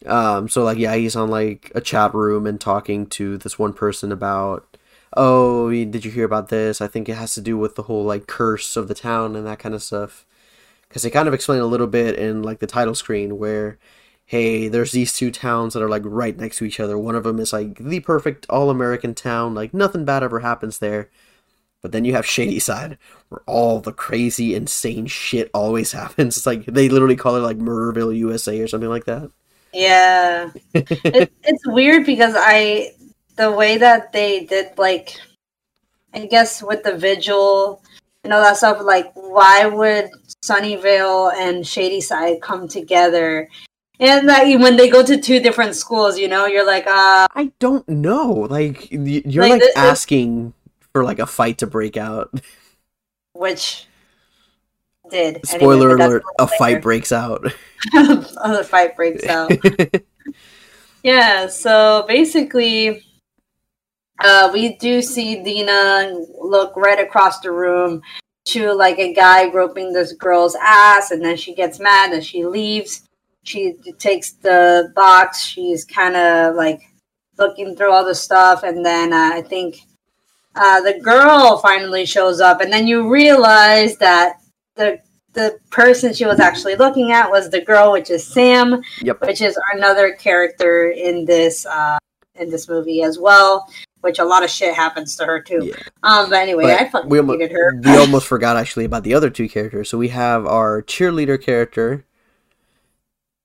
[0.06, 3.74] Um, so like yeah, he's on like a chat room and talking to this one
[3.74, 4.78] person about,
[5.16, 6.82] oh, did you hear about this?
[6.82, 9.48] I think it has to do with the whole like curse of the town and
[9.48, 10.26] that kind of stuff.
[10.88, 13.78] Because they kind of explain a little bit in like the title screen where
[14.26, 16.98] hey there's these two towns that are like right next to each other.
[16.98, 19.56] One of them is like the perfect all-american town.
[19.56, 21.10] Like nothing bad ever happens there
[21.88, 22.98] but then you have shady side
[23.30, 27.58] where all the crazy insane shit always happens it's like they literally call it like
[27.58, 29.32] murderville usa or something like that
[29.74, 30.50] yeah.
[30.74, 32.92] it, it's weird because I
[33.36, 35.20] the way that they did like,
[36.14, 37.82] I guess with the vigil
[38.24, 38.82] and all that stuff.
[38.82, 40.10] Like, why would
[40.44, 43.48] Sunnyvale and Shady Side come together?
[44.00, 47.52] And that when they go to two different schools, you know, you're like, uh, i
[47.60, 50.54] don't know like you're Like, like, asking
[50.98, 52.30] for like a fight to break out
[53.34, 53.86] which
[55.10, 55.46] did.
[55.46, 57.44] Spoiler that's alert a fight breaks out
[57.94, 58.26] later.
[58.38, 59.52] Other fight breaks out.
[61.04, 63.02] Yeah, so basically,
[64.22, 68.02] uh, we do see Dina look right across the room
[68.48, 72.46] to like a guy groping this girl's ass, and then she gets mad and she
[72.46, 73.08] leaves.
[73.44, 75.42] She takes the box.
[75.42, 76.82] She's kind of like
[77.38, 79.78] looking through all the stuff, and then uh, I think
[80.60, 84.42] uh, the girl finally shows up, and then you realize that
[84.76, 85.00] the
[85.34, 89.42] the person she was actually looking at was the girl, which is Sam yep which
[89.42, 91.98] is another character in this uh
[92.36, 93.68] in this movie as well
[94.02, 95.76] which a lot of shit happens to her too Yeah.
[96.04, 99.04] um but anyway But i fucking we, almo- hated her we almost forgot actually about
[99.04, 99.90] the other two characters.
[99.90, 102.06] So we have our cheerleader character,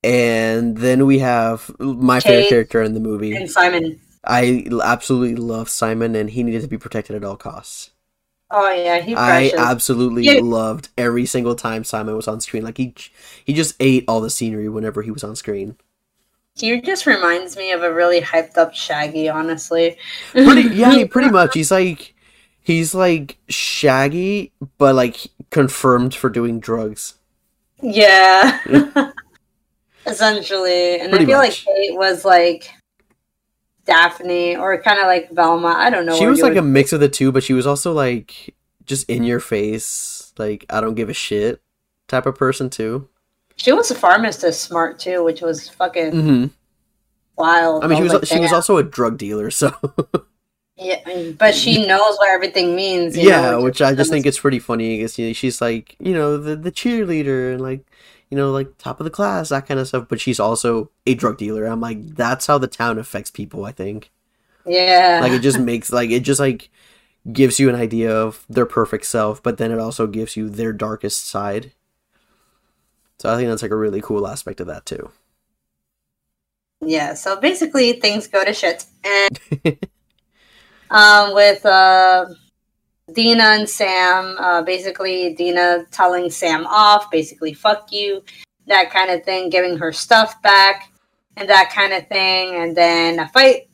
[0.03, 3.35] and then we have my favorite character in the movie.
[3.35, 7.91] and simon I absolutely love Simon, and he needed to be protected at all costs.
[8.51, 10.39] oh yeah he I absolutely Yeah.
[10.43, 12.63] loved every single time Simon was on screen.
[12.63, 12.93] Like he,
[13.45, 15.75] he just ate all the scenery whenever he was on screen.
[16.55, 19.97] he just reminds me of a really hyped up shaggy honestly
[20.31, 21.53] Pretty, yeah, pretty much.
[21.55, 22.13] He's like,
[22.61, 25.17] he's like Shaggy, but like
[25.49, 27.15] confirmed for doing drugs.
[27.81, 28.59] yeah
[30.05, 31.65] essentially and Pretty i feel much.
[31.65, 32.71] like kate was like
[33.85, 36.99] daphne or kind of like velma i don't know she was like a mix of
[37.01, 41.09] the two, but she was also like just in your face, like I don't give
[41.09, 41.61] a shit
[42.07, 43.07] type of person too.
[43.55, 46.45] she was a pharmacist smart too which was fucking hmm
[47.37, 49.73] wild I mean, she was like, she was also a drug dealer, so
[50.75, 50.99] Yeah,
[51.37, 53.15] but she knows what everything means.
[53.15, 55.61] you yeah, know, which I just is- think it's pretty funny because you know, she's
[55.61, 57.85] like you know the the cheerleader and like
[58.33, 61.13] you know like top of the class that kind of stuff, but she's also a
[61.13, 61.65] drug dealer.
[61.65, 63.63] I'm like that's how the town affects people.
[63.65, 64.09] I think
[64.65, 66.69] Yeah, like it just makes like it just like
[67.31, 70.73] gives you an idea of their perfect self, but then it also gives you their
[70.73, 71.73] darkest side.
[73.19, 75.11] So I think that's like a really cool aspect of that too.
[76.81, 77.13] yeah.
[77.13, 79.29] So basically, things go to shit, and
[80.89, 82.25] um, with uh,
[83.13, 88.23] Dina and Sam, uh, basically Dina telling Sam off, basically "fuck you,"
[88.67, 90.91] that kind of thing, giving her stuff back,
[91.37, 93.67] and that kind of thing, and then a fight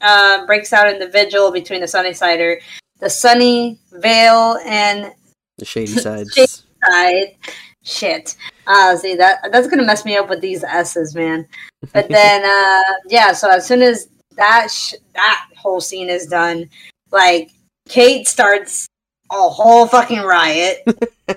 [0.00, 2.60] uh, breaks out in the vigil between the Sunnysider,
[3.00, 5.12] the Sunny Vale, and
[5.58, 6.32] The shady sides.
[6.32, 6.52] Shady-
[6.90, 7.36] side.
[7.82, 8.36] Shit.
[8.66, 11.46] Uh, see that that's gonna mess me up with these S's, man.
[11.92, 13.32] But then, uh, yeah.
[13.32, 16.68] So as soon as that sh- that whole scene is done,
[17.10, 17.50] like
[17.90, 18.88] Kate starts
[19.32, 20.78] a whole fucking riot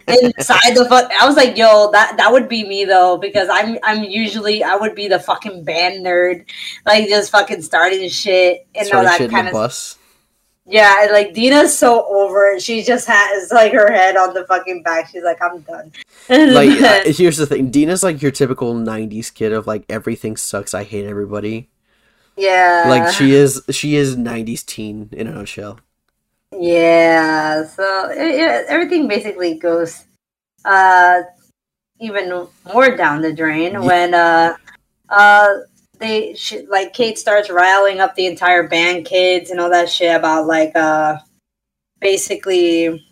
[0.08, 1.12] inside the fuck.
[1.20, 4.76] I was like, yo, that that would be me though, because I'm I'm usually I
[4.76, 6.46] would be the fucking band nerd,
[6.86, 9.98] like just fucking starting shit and all that in kind of bus.
[10.66, 12.62] yeah, and, like Dina's so over it.
[12.62, 15.10] She just has like her head on the fucking back.
[15.10, 15.92] She's like, I'm done.
[16.30, 20.74] like uh, here's the thing dina's like your typical 90s kid of like everything sucks
[20.74, 21.70] i hate everybody
[22.38, 25.80] yeah, like she is she is 90s teen in a nutshell
[26.60, 30.06] Yeah, so it, it- everything basically goes
[30.66, 31.22] uh
[32.00, 33.80] even more down the drain Yeah.
[33.80, 34.56] when uh
[35.10, 35.48] uh
[36.00, 40.16] they she, like Kate starts riling up the entire band kids and all that shit
[40.16, 41.18] about like uh
[42.02, 43.04] basically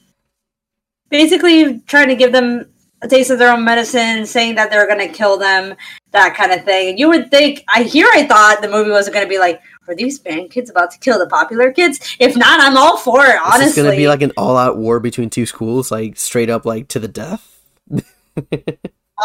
[1.10, 2.66] basically trying to give them
[3.04, 5.76] a taste of their own medicine, saying that they're gonna kill them,
[6.12, 6.90] that kind of thing.
[6.90, 9.96] And You would think I here I thought the movie was gonna be like, are
[9.96, 12.16] these band kids about to kill the popular kids?
[12.20, 13.66] If not, I'm all for it, honestly.
[13.66, 16.88] This is gonna be like an all-out war between two schools, like straight up, like
[16.90, 17.60] to the death.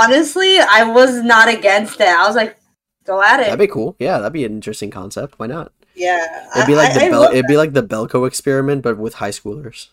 [0.00, 2.08] honestly, I was not against it.
[2.08, 2.56] I was like,
[3.04, 3.44] go at it.
[3.44, 3.96] That'd be cool.
[3.98, 5.38] Yeah, that'd be an interesting concept.
[5.38, 5.72] Why not?
[5.94, 6.48] yeah.
[6.56, 8.98] It'd be I- like the I- I Bel- it'd be like the Belko experiment, but
[8.98, 9.88] with high schoolers.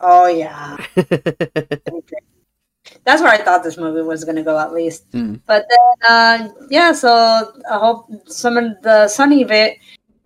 [0.00, 0.76] Oh yeah.
[3.04, 5.10] That's where I thought this movie was gonna go at least.
[5.12, 5.40] Mm.
[5.46, 9.74] But then uh yeah, so I hope some of the Sunnyville,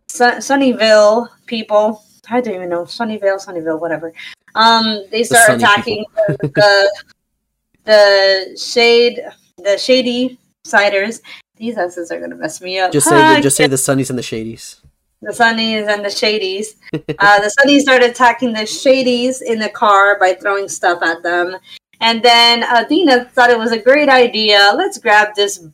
[0.08, 4.12] Sun- Sunnyvale people I don't even know, Sunnyvale, Sunnyville, whatever.
[4.54, 7.04] Um they start Sunny attacking the, the
[7.84, 9.20] the shade
[9.58, 11.20] the shady ciders.
[11.56, 12.92] These S's are gonna mess me up.
[12.92, 14.80] just say the, just say the Sunnies and the Shadies.
[15.22, 16.74] the Sunnies and the Shadies.
[17.18, 21.56] Uh, the Sunnies started attacking the Shadies in the car by throwing stuff at them.
[22.00, 24.72] And then uh, Dina thought it was a great idea.
[24.76, 25.64] Let's grab this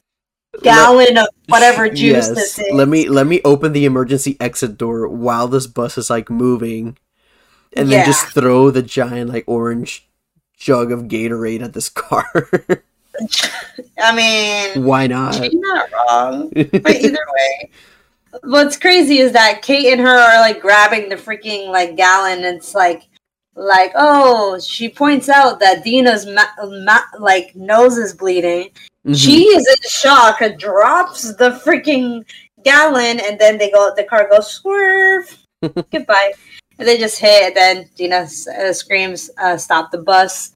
[0.63, 2.73] gallon of whatever juice this is.
[2.73, 6.97] Let me let me open the emergency exit door while this bus is like moving,
[7.75, 8.07] and then Yeah.
[8.07, 10.07] just throw the giant like orange
[10.57, 12.25] jug of Gatorade at this car.
[13.99, 15.35] I mean, Why not?
[15.35, 16.51] she's not wrong.
[16.51, 17.71] But either way.
[18.45, 22.45] What's crazy is that Kate and her are like grabbing the freaking like gallon.
[22.45, 23.03] It's like,
[23.55, 28.71] like oh, she points out that Dina's ma- ma- like nose is bleeding,
[29.07, 29.17] Mhm.
[29.17, 32.25] She is in shock, and drops the freaking
[32.63, 33.93] gallon, and then they go.
[33.97, 35.39] The car goes swerve.
[35.91, 36.35] Goodbye.
[36.79, 37.49] And they just hit.
[37.49, 40.53] And then Dina uh, screams, uh, "Stop the bus!"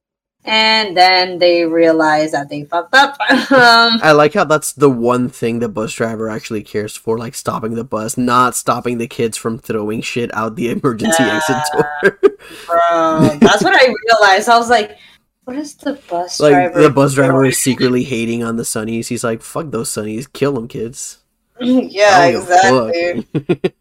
[0.46, 3.18] And then they realize that they fucked up.
[3.30, 7.34] um, I like how that's the one thing the bus driver actually cares for, like
[7.34, 12.18] stopping the bus, not stopping the kids from throwing shit out the emergency exit door.
[12.66, 14.48] bro, that's what I realized.
[14.48, 14.96] I was like,
[15.44, 17.50] "What is the bus like driver?" the bus driver doing?
[17.50, 19.08] is secretly hating on the Sunnies.
[19.08, 21.18] He's like, "Fuck those Sunnies, kill them, kids."
[21.60, 23.72] yeah, I don't give a exactly.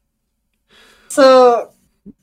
[1.15, 1.71] So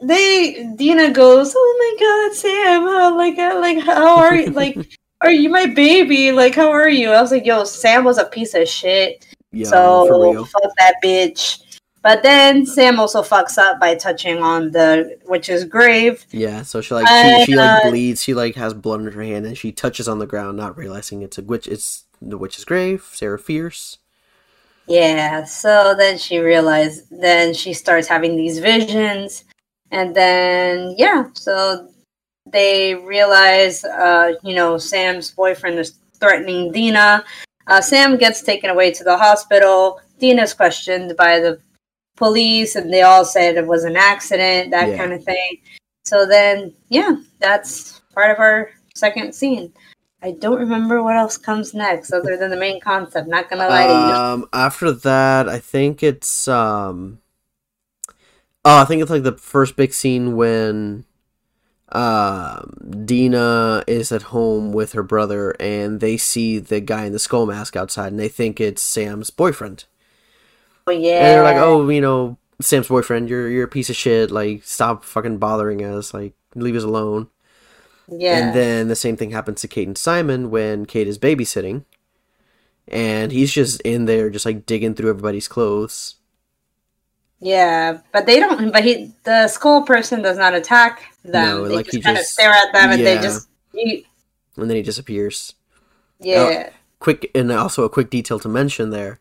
[0.01, 2.83] they Dina goes, "Oh my god, Sam!
[2.83, 4.51] How like uh, like how are you?
[4.51, 6.33] Like, are you my baby?
[6.33, 9.27] Like, how are you?" I was like, "Yo, Sam was a piece of shit.
[9.51, 11.63] yeah, so fuck that bitch."
[12.03, 16.27] But then Sam also fucks up by touching on the witch's grave.
[16.33, 18.23] Yeah, so she like she, she like uh, bleeds.
[18.23, 21.23] She like has blood in her hand, and she touches on the ground, not realizing
[21.23, 21.69] it's a witch.
[21.69, 23.09] It's the witch's grave.
[23.13, 23.99] Sarah Fier's.
[24.89, 29.45] Yeah, so then she realized, then she starts having these visions,
[29.93, 31.89] and then, yeah, so
[32.51, 37.25] they realize, uh, you know, Sam's boyfriend is threatening Dina.
[37.69, 40.01] Uh, Sam gets taken away to the hospital.
[40.19, 41.61] Dina's questioned by the
[42.17, 44.97] police, and they all said it was an accident, that Yeah.
[44.97, 45.59] kind of thing.
[46.05, 49.73] So then, yeah, that's part of our second scene.
[50.23, 53.29] I don't remember what else comes next other than the main concept.
[53.29, 54.15] Not gonna lie to you.
[54.15, 57.22] Um, after that, I think it's um.
[58.65, 61.05] Oh, I think it's like the first big scene when
[61.91, 67.19] um Dina is at home with her brother and they see the guy in the
[67.19, 69.85] skull mask outside and they think it's Sam's boyfriend.
[70.87, 71.19] Oh yeah.
[71.19, 74.31] And they're like, "Oh, you know, Sam's boyfriend, you're you're a piece of shit.
[74.31, 76.13] Like, stop fucking bothering us.
[76.15, 77.29] Like, leave us alone."
[78.09, 78.39] yeah.
[78.39, 81.85] And then the same thing happens to Kate and Simon when Kate is babysitting,
[82.89, 86.17] and he's just in there, just like digging through everybody's clothes.
[87.43, 88.73] Yeah, but they don't.
[88.73, 91.59] But he, the skull person, does not attack them.
[91.59, 94.07] No, they like, just he kind of just- stare at them, and they just, eat.
[94.57, 95.55] and then he disappears.
[96.21, 99.19] yeah, Quick, and also a quick detail to mention there: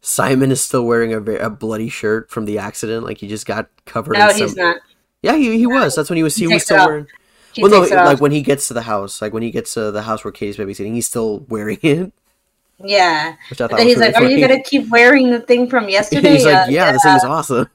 [0.00, 3.04] Simon is still wearing a, a bloody shirt from the accident.
[3.04, 4.12] Like he just got covered.
[4.18, 4.76] no, in he's not.
[5.22, 5.96] Yeah, he, he was.
[5.96, 6.36] That's when he was.
[6.36, 7.06] He, He was still wearing.
[7.54, 9.90] He well, no, like when he gets to the house, like when he gets to
[9.90, 12.12] the house where Katie's babysitting, he's still wearing it.
[12.82, 13.36] Yeah.
[13.50, 16.32] Which I thought he's really like, "Are you gonna keep wearing the thing from yesterday?"
[16.34, 17.68] he's like, Uh, yeah, this thing is awesome.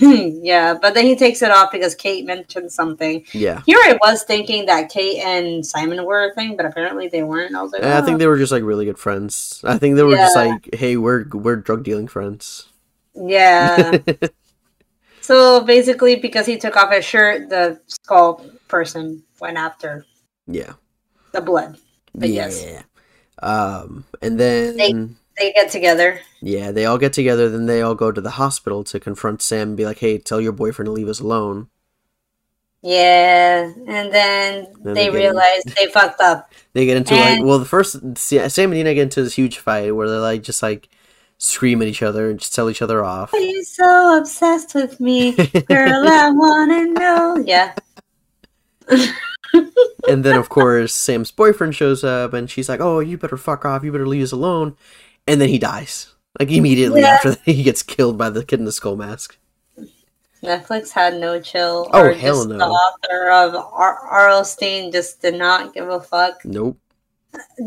[0.42, 3.24] yeah, but then he takes it off because Kate mentioned something.
[3.32, 3.62] yeah.
[3.66, 7.54] Here I was thinking that Kate and Simon were a thing, but apparently they weren't.
[7.54, 9.60] I was like, And I think "Oh." they were just like really good friends.
[9.64, 12.68] I think they were just like, hey, we're we're drug dealing friends.
[13.14, 13.98] yeah.
[15.20, 20.06] so basically, because he took off his shirt, the skull person went after
[20.46, 20.72] yeah.
[21.32, 21.76] the blood.
[22.14, 22.46] But yeah.
[22.46, 22.84] yes.
[23.42, 26.20] Um, and then They- They get together.
[26.42, 27.48] yeah, they all get together.
[27.48, 30.40] Then they all go to the hospital to confront Sam and be like, hey, tell
[30.40, 31.68] your boyfriend to leave us alone.
[32.82, 36.50] Yeah, and then, Then they they realize they fucked up.
[36.72, 38.40] They get into like well the first Sam
[38.70, 40.88] and Nina get into this huge fight where they're like just like
[41.36, 43.32] scream at each other and just tell each other off.
[43.34, 45.32] Are you so obsessed with me,
[45.68, 46.06] girl?
[46.08, 47.42] I wanna know.
[47.46, 47.74] Yeah,
[50.08, 53.64] and then of course Sam's boyfriend shows up and she's like, "Oh, you better fuck
[53.64, 53.84] off.
[53.84, 54.76] You better leave us alone."
[55.26, 56.14] And then he dies.
[56.38, 57.08] Like immediately Yeah.
[57.14, 59.36] after that, he gets killed by the kid in the skull mask.
[60.42, 61.90] Netflix had no chill.
[61.92, 62.58] Oh, or hell just no.
[62.58, 63.98] The author of R.
[63.98, 64.44] R.L.
[64.44, 66.44] Stine just did not give a fuck.
[66.44, 66.78] Nope.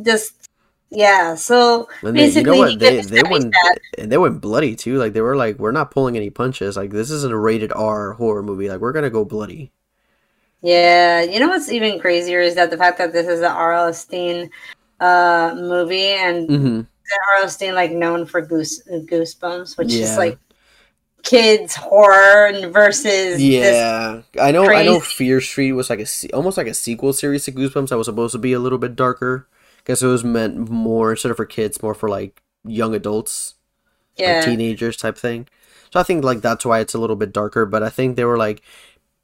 [0.04, 0.50] Just
[0.90, 1.36] yeah.
[1.36, 2.80] So And they, you basically, know what?
[2.80, 3.54] They they went
[3.98, 4.98] and they went bloody too.
[4.98, 6.76] Like they were like, "We're not pulling any punches.
[6.76, 8.70] Like this isn't a rated R horror movie.
[8.70, 9.72] Like we're gonna go bloody."
[10.64, 13.94] Yeah, you know what's even crazier is that the fact that this is an R.L.
[13.94, 14.50] Stine
[15.00, 16.82] uh, movie, and hmm
[17.38, 17.50] R.L.
[17.50, 20.04] Stine like known for Goose Goosebumps, which Yeah.
[20.04, 20.40] is like
[21.24, 23.82] kids horror versus this.
[23.82, 24.76] Yeah, I know.
[24.76, 25.00] I know.
[25.00, 27.90] Fear Street was like a almost like a sequel series to Goosebumps.
[27.90, 29.48] That was supposed to be a little bit darker
[29.78, 33.56] because it was meant more instead of for kids, more for like young adults,
[34.18, 35.48] Yeah, like teenagers type thing.
[35.92, 37.66] So I think like that's why it's a little bit darker.
[37.66, 38.62] But I think they were like,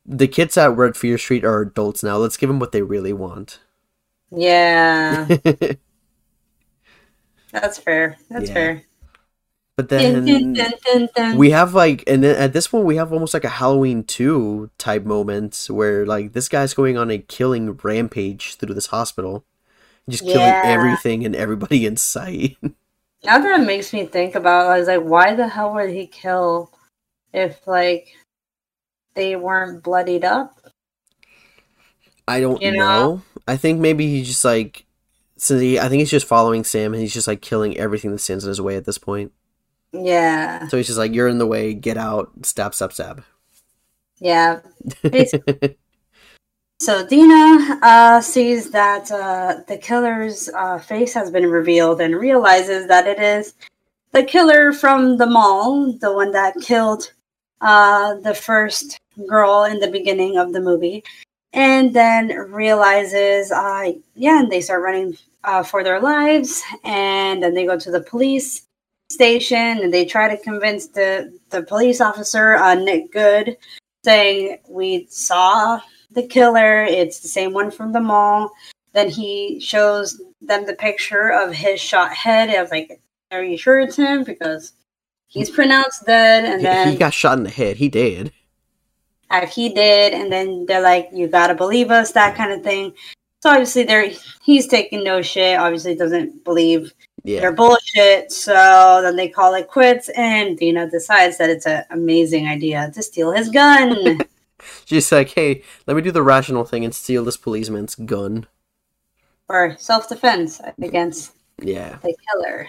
[0.09, 2.17] the kids at at Fear Street are adults now.
[2.17, 3.59] Let's give them what they really want.
[4.31, 5.27] yeah,
[7.51, 8.17] that's fair.
[8.29, 8.53] That's Yeah.
[8.53, 8.83] fair.
[9.75, 11.37] but then dun, dun, dun.
[11.37, 14.69] we have like, and then at this point we have almost like a Halloween two
[14.77, 19.45] type moment where like this guy's going on a killing rampage through this hospital,
[20.09, 22.57] just killing everything and everybody in sight.
[22.61, 22.71] now
[23.39, 26.71] that it makes me think about, I was like, why the hell would he kill
[27.33, 28.09] if like
[29.19, 30.59] they weren't bloodied up?
[32.27, 32.77] I don't You know?
[32.77, 33.21] know?
[33.47, 34.85] I think maybe he's just like,
[35.37, 38.19] since he, I think he's just following Sam and he's just like killing everything that
[38.19, 39.31] stands in his way at this point.
[39.91, 43.23] Yeah, So he's just like, you're in the way, get out, stab, stab, stab.
[44.19, 44.59] yeah.
[46.81, 52.87] So Dina uh, sees that uh, the killer's uh, face has been revealed and realizes
[52.87, 53.53] that it is
[54.13, 57.11] the killer from the mall, the one that killed
[57.61, 61.03] uh, the first girl in the beginning of the movie,
[61.53, 67.53] and then realizes, uh, yeah, and they start running uh, for their lives, and then
[67.53, 68.65] they go to the police
[69.11, 73.57] station and they try to convince the the police officer, uh, Nick Good,
[74.05, 75.79] saying we saw
[76.11, 76.83] the killer.
[76.83, 78.51] It's the same one from the mall.
[78.93, 82.49] Then he shows them the picture of his shot head.
[82.49, 83.01] I was like,
[83.31, 84.73] "Are you sure it's him?" Because
[85.27, 86.45] he's pronounced dead.
[86.45, 87.77] And He- then he got shot in the head.
[87.77, 88.31] He did.
[89.29, 90.13] Uh, he did.
[90.13, 92.93] And then they're like, "You gotta believe us," that kind of thing.
[93.41, 94.11] So obviously, they're
[94.43, 95.57] he's taking no shit.
[95.57, 96.91] Obviously, doesn't believe
[97.23, 97.39] Yeah.
[97.41, 98.31] they're bullshit.
[98.31, 103.01] So then they call it quits, and Dina decides that it's an amazing idea to
[103.03, 104.19] steal his gun.
[104.85, 108.45] Just like, hey, let me do the rational thing and steal this policeman's gun.
[109.47, 111.97] for self-defense against Yeah.
[112.03, 112.67] the killer.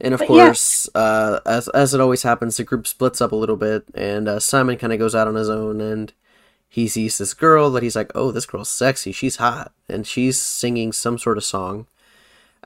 [0.00, 0.54] And of But yeah.
[0.54, 4.28] course, uh, as as it always happens, the group splits up a little bit, and
[4.28, 6.12] uh, Simon kind of goes out on his own, and
[6.68, 9.12] he sees this girl that he's like, "Oh, this girl's sexy.
[9.12, 11.86] She's hot," and she's singing some sort of song.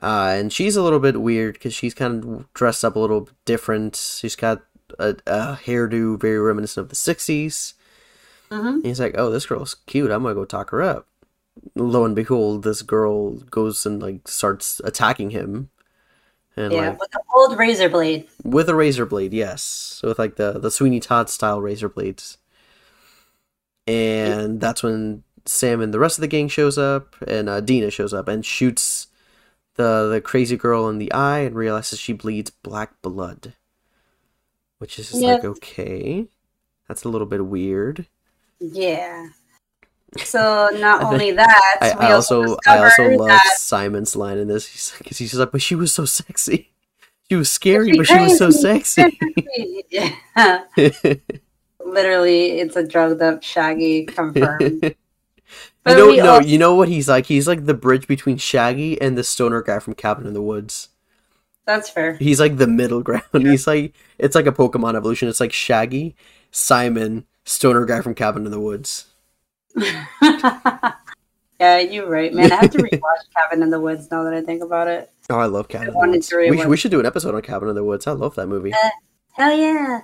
[0.01, 3.29] Uh, and she's a little bit weird because she's kind of dressed up a little
[3.45, 3.95] different.
[3.95, 4.63] She's got
[4.99, 7.75] a, a hairdo very reminiscent of the '60s.
[8.51, 10.11] hmm he's like, "Oh, this girl's cute.
[10.11, 11.07] I'm gonna go talk her up."
[11.75, 15.69] Lo and behold, this girl goes and like starts attacking him,
[16.55, 18.27] and Yeah, like with the old razor blade.
[18.43, 22.37] with a razor blade, yes, with like the the Sweeney Todd style razor blades.
[23.87, 27.89] And that's when Sam and the rest of the gang shows up, and uh, Dina
[27.89, 29.07] shows up and shoots
[29.75, 33.53] the the crazy girl in the eye, and realizes she bleeds black blood,
[34.77, 36.27] which is just like okay,
[36.87, 38.07] that's a little bit weird.
[38.59, 39.29] Yeah.
[40.25, 44.47] So not only that, I, we I also I also love that Simon's line in
[44.49, 44.67] this.
[44.67, 46.67] He's like, 'cause he's like, but she was so sexy.
[47.29, 49.17] She was scary, She but she was so sexy.
[49.89, 50.11] yeah,
[51.85, 54.83] literally, it's a drugged up Shaggy confirmed.
[54.83, 54.95] you
[55.83, 57.25] But know, no, also- you know what he's like.
[57.27, 60.89] He's like the bridge between Shaggy and the stoner guy from Cabin in the Woods.
[61.65, 62.15] That's fair.
[62.15, 63.23] He's like the middle ground.
[63.33, 65.29] He's like it's like a Pokemon evolution.
[65.29, 66.15] It's like Shaggy,
[66.51, 69.05] Simon, stoner guy from Cabin in the Woods.
[71.59, 72.51] yeah, you're right, man.
[72.51, 72.99] I have to rewatch
[73.35, 75.11] Cabin in the Woods now that I think about it.
[75.29, 76.29] Oh, I love Cabin in the wanted Woods.
[76.29, 78.07] to We, should- we should do an episode on Cabin in the Woods.
[78.07, 78.73] I love that movie.
[79.33, 80.01] Hell yeah.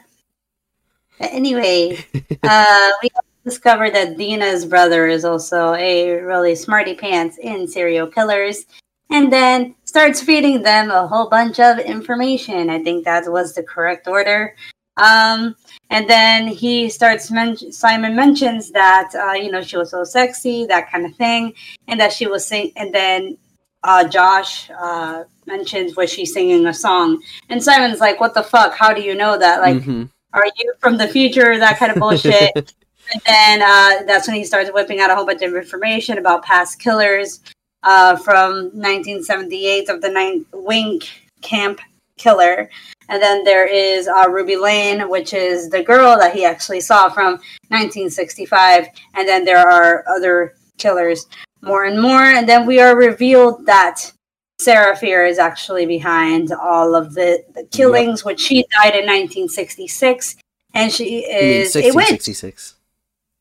[1.20, 1.98] Anyway,
[2.44, 3.10] uh, we
[3.44, 8.66] discovered that Dina's brother is also a really smarty pants in serial killers,
[9.10, 12.70] and then starts feeding them a whole bunch of information.
[12.70, 14.56] I think that was the correct order.
[14.98, 15.56] Um,
[15.90, 17.32] and then he starts.
[17.32, 21.54] Men- Simon mentions that uh, you know she was so sexy, that kind of thing,
[21.88, 22.72] and that she was sing.
[22.76, 23.38] And then
[23.84, 28.74] uh, Josh uh, mentions was she singing a song, and Simon's like, "What the fuck?
[28.76, 29.62] How do you know that?
[29.62, 30.10] Like, Mhm.
[30.34, 31.58] are you from the future?
[31.58, 32.52] That kind of bullshit."
[33.14, 36.44] and then uh, that's when he starts whipping out a whole bunch of information about
[36.44, 37.40] past killers
[37.84, 41.08] uh, from 1978 of the Nightwing
[41.42, 41.80] Camp
[42.18, 42.70] Killer.
[43.10, 47.10] And then there is uh, Ruby Lane, which is the girl that he actually saw
[47.10, 47.34] from
[47.70, 48.88] 1965.
[49.16, 51.26] And then there are other killers
[51.62, 52.24] more and more.
[52.24, 54.12] And then we are revealed that
[54.60, 60.36] Sarah Fier is actually behind all of the, the killings, which she died in 1966.
[60.74, 62.28] And she is a witch.
[62.28, 62.76] 1666.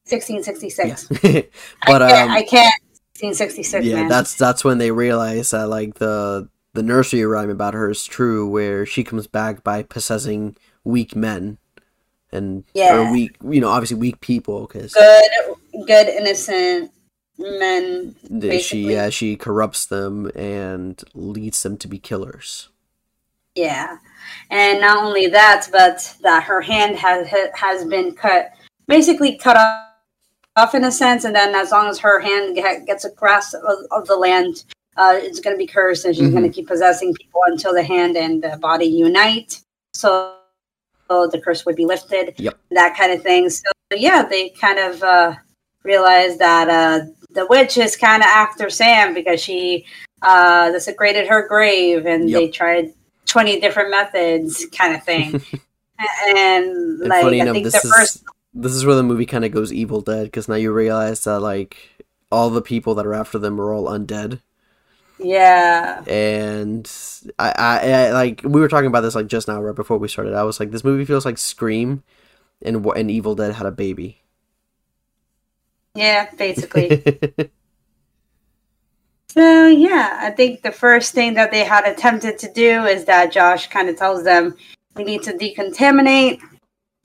[0.09, 1.25] 1666.
[1.25, 1.43] Yeah.
[1.87, 2.83] but I can't, um, I can't.
[3.23, 4.09] 1666, yeah, man.
[4.09, 8.49] that's that's when they realize that like the the nursery rhyme about her is true,
[8.49, 11.59] where she comes back by possessing weak men,
[12.33, 12.97] and Yeah.
[12.97, 15.25] or weak, you know, obviously weak people, because good,
[15.87, 16.91] good, innocent
[17.39, 18.15] men.
[18.61, 22.69] she yeah she corrupts them and leads them to be killers.
[23.55, 23.99] Yeah,
[24.51, 28.53] and not only that, but that her hand has has been cut,
[28.87, 29.89] basically cut off,
[30.57, 33.55] off in a sense, and then as long as her hand get, gets a grasp
[33.55, 34.65] of, of the land,
[34.97, 37.83] uh, it's going to be cursed, and she's going to keep possessing people until the
[37.83, 39.61] hand and the body unite.
[39.95, 40.35] So,
[41.09, 42.35] so the curse would be lifted.
[42.39, 42.59] Yep.
[42.71, 43.51] That kind of thing.
[43.51, 45.35] So yeah, they kind of uh,
[45.85, 49.85] realized that uh, the witch is kind of after Sam because she
[50.23, 52.41] uh, desecrated her grave, and Yep.
[52.41, 52.93] they tried
[53.27, 55.41] twenty different methods, kind of thing.
[56.37, 58.25] and, like I enough, think this the is first
[58.55, 61.41] this is where the movie kind of goes Evil Dead because now you realize that
[61.41, 61.77] like
[62.33, 64.41] all the people that are after them are all undead.
[65.19, 66.91] Yeah and
[67.39, 70.09] I, I, I like we were talking about this like just now right before we
[70.09, 70.35] started.
[70.35, 72.03] I was like, this movie feels like Scream,
[72.63, 74.23] and and Evil Dead had a baby.
[75.95, 77.03] yeah basically.
[79.37, 83.33] So yeah, I think the first thing that they had attempted to do is that
[83.33, 84.57] Josh kind of tells them
[84.95, 86.41] we need to decontaminate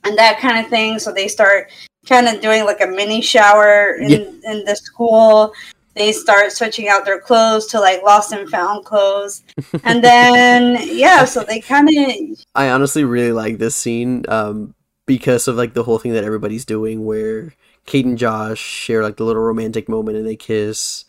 [0.06, 0.98] and that kind of thing.
[0.98, 1.70] So they start
[2.08, 5.52] kind of doing like a mini shower in in the school.
[5.94, 9.44] They start switching out their clothes to like lost and found clothes,
[9.84, 14.74] and then yeah, so they kind of I honestly really like this scene um,
[15.06, 17.54] because of like the whole thing that everybody's doing, where
[17.86, 21.06] Kate and Josh share like the little romantic moment and they kiss.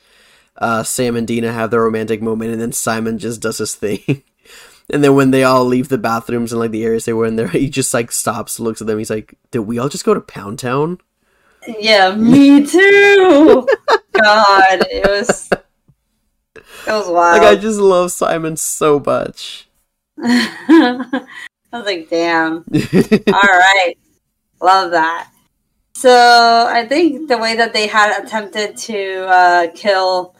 [0.58, 4.22] Uh, Sam and Dina have their romantic moment, and then Simon just does his thing.
[4.90, 7.36] and then when they all leave the bathrooms and like the areas they were in
[7.36, 8.98] there, he just like stops, looks at them.
[8.98, 10.98] He's like, "Did we all just go to Pound Town?"
[11.78, 13.68] yeah, me too.
[14.12, 17.42] God, it was it was wild.
[17.42, 19.68] Like I just love Simon so much.
[20.22, 21.26] I
[21.72, 22.56] was like, damn.
[22.74, 23.94] All right.
[24.60, 25.30] Love that.
[25.94, 30.34] So I think the way that they had attempted to uh, kill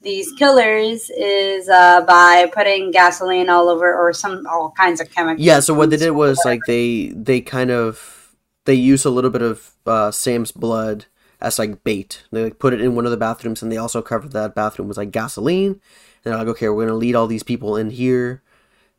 [0.00, 5.44] these killers is uh, by putting gasoline all over or some all kinds of chemicals.
[5.44, 9.30] Yeah, so what they did was like they they kind of they use a little
[9.30, 11.06] bit of uh, Sam's blood
[11.40, 12.24] as like bait.
[12.30, 14.88] They like put it in one of the bathrooms and they also covered that bathroom
[14.88, 15.72] with like gasoline.
[15.72, 15.80] And
[16.24, 18.42] they're like, okay, we're gonna lead all these people in here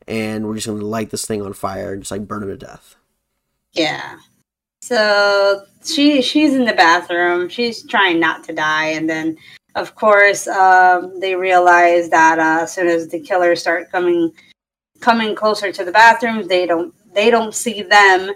[0.06, 2.56] and we're just gonna light this thing on fire and just like burn them to
[2.56, 2.96] death.
[3.72, 4.18] Yeah.
[4.82, 7.48] So she she's in the bathroom.
[7.48, 9.36] She's trying not to die, and then
[9.74, 14.32] of course um, they realize that uh, as soon as the killers start coming
[15.00, 18.32] coming closer to the bathrooms, they don't they don't see them.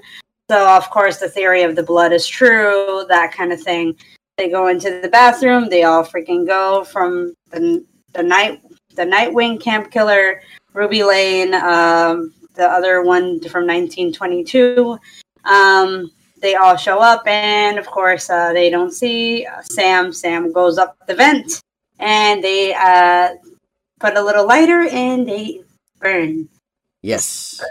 [0.51, 3.05] So of course the theory of the blood is true.
[3.09, 3.97] That kind of thing.
[4.36, 5.68] They go into the bathroom.
[5.68, 8.61] They all freaking go from the the night
[8.95, 10.40] the Nightwing camp killer,
[10.72, 14.99] Ruby Lane, um, the other one from 1922.
[15.45, 20.12] Um, they all show up, and of course, uh, they don't see uh, Sam.
[20.12, 21.62] Sam goes up the vent,
[21.99, 23.30] and they uh,
[23.99, 25.62] put a little lighter, and they
[26.01, 26.49] burn.
[27.03, 27.62] Yes.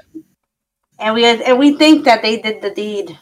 [1.03, 3.19] And we and we think that they did the deed.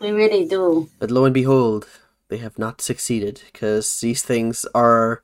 [0.00, 0.88] We really do.
[0.98, 1.88] But lo and behold,
[2.28, 5.22] they have not succeeded because these things are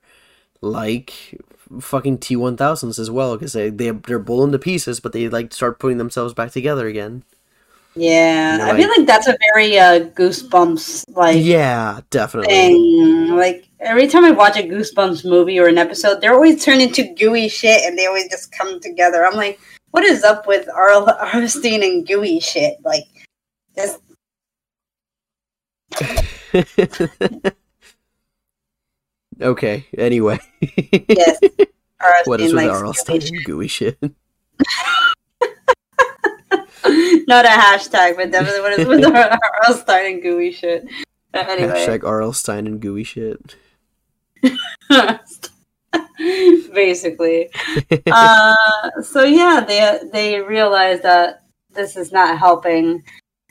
[0.62, 1.38] like
[1.80, 5.28] fucking T one thousands as well because they they they're blown to pieces, but they
[5.28, 7.24] like start putting themselves back together again.
[7.94, 12.48] Yeah, I feel like- like that's a very uh, goosebumps like Yeah, definitely.
[12.54, 13.36] thing.
[13.36, 17.02] Like every time I watch a Goosebumps movie or an episode, they're always turned into
[17.18, 19.26] gooey shit, and they always just come together.
[19.26, 19.60] I'm like,
[19.92, 22.76] what is up with Arl Arlstein and gooey shit?
[22.84, 23.04] Like,
[29.40, 29.86] okay.
[29.96, 30.40] Anyway,
[31.08, 31.38] yes,
[32.24, 32.92] what is with likes Arl
[33.44, 33.96] gooey shit?
[37.28, 39.74] Not a hashtag, but definitely what is with our R.L.
[39.74, 40.84] Stine and gooey shit.
[41.32, 42.32] Anyway, Hashtag R.L.
[42.32, 43.54] Stine and gooey shit.
[46.74, 47.50] basically.
[48.10, 48.54] uh,
[49.02, 51.42] so yeah, they they realize that
[51.74, 53.02] this is not helping,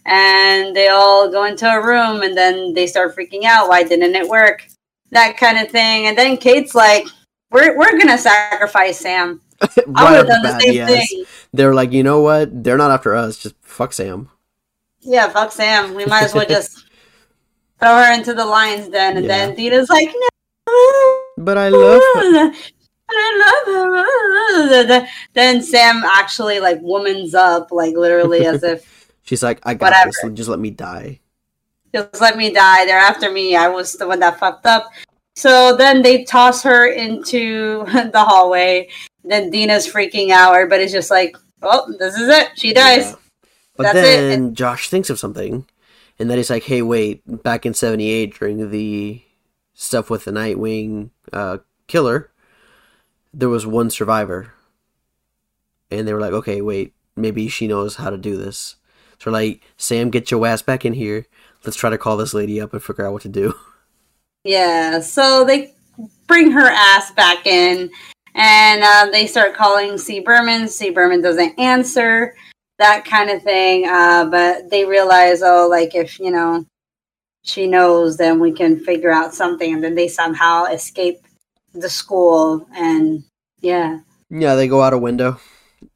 [0.05, 3.70] and they all go into a room, and then they start freaking out.
[3.70, 4.66] Why didn't it work?
[5.12, 6.07] That kind of thing.
[6.07, 7.05] And then Kate's like,
[7.51, 9.41] "We're we're gonna sacrifice Sam.
[9.62, 11.09] I would have done the same yes.
[11.09, 11.24] thing.
[11.53, 12.64] They're like, you know what?
[12.64, 13.38] They're not after us.
[13.38, 14.30] Just fuck Sam.
[15.01, 15.93] Yeah, fuck Sam.
[15.95, 16.86] We might as well just
[17.80, 20.09] throw her into the lions den." And then Dina's like,
[20.68, 22.54] "No." But I love her.
[23.14, 25.08] I love her.
[25.34, 30.12] Then Sam actually like womans up, like literally as if She's like, I got Whatever.
[30.30, 30.32] this.
[30.38, 31.20] Just let me die.
[31.94, 32.86] just let me die.
[32.86, 33.56] They're after me.
[33.56, 34.89] I was the one that fucked up.
[35.36, 38.89] So then they toss her into the hallway.
[39.24, 40.54] Then Dina's freaking out.
[40.56, 42.50] Everybody's just like, "Oh, this is it.
[42.56, 43.16] She dies." Yeah.
[43.78, 44.30] But That's it.
[44.30, 45.66] then Josh thinks of something,
[46.20, 47.22] and then he's like, "Hey, wait!
[47.44, 49.22] Back in '78, during the
[49.82, 52.32] stuff with the Nightwing uh, killer,
[53.34, 54.54] there was one survivor."
[55.90, 58.76] And they were like, "Okay, wait, maybe she knows how to do this."
[59.20, 61.28] So like, Sam, get your ass back in here.
[61.64, 63.54] Let's try to call this lady up and figure out what to do.
[64.44, 65.74] Yeah, so they
[66.26, 67.92] bring her ass back in
[68.34, 70.20] and uh, they start calling C.
[70.20, 70.68] Berman.
[70.68, 70.90] C.
[70.90, 72.34] Berman doesn't answer,
[72.80, 73.88] that kind of thing.
[73.88, 76.66] Uh, but they realize, oh, like if, you know,
[77.44, 79.74] she knows, then we can figure out something.
[79.74, 81.26] And then they somehow escape
[81.74, 82.68] the school.
[82.76, 83.24] And
[83.62, 85.39] yeah, Yeah, they go out a window,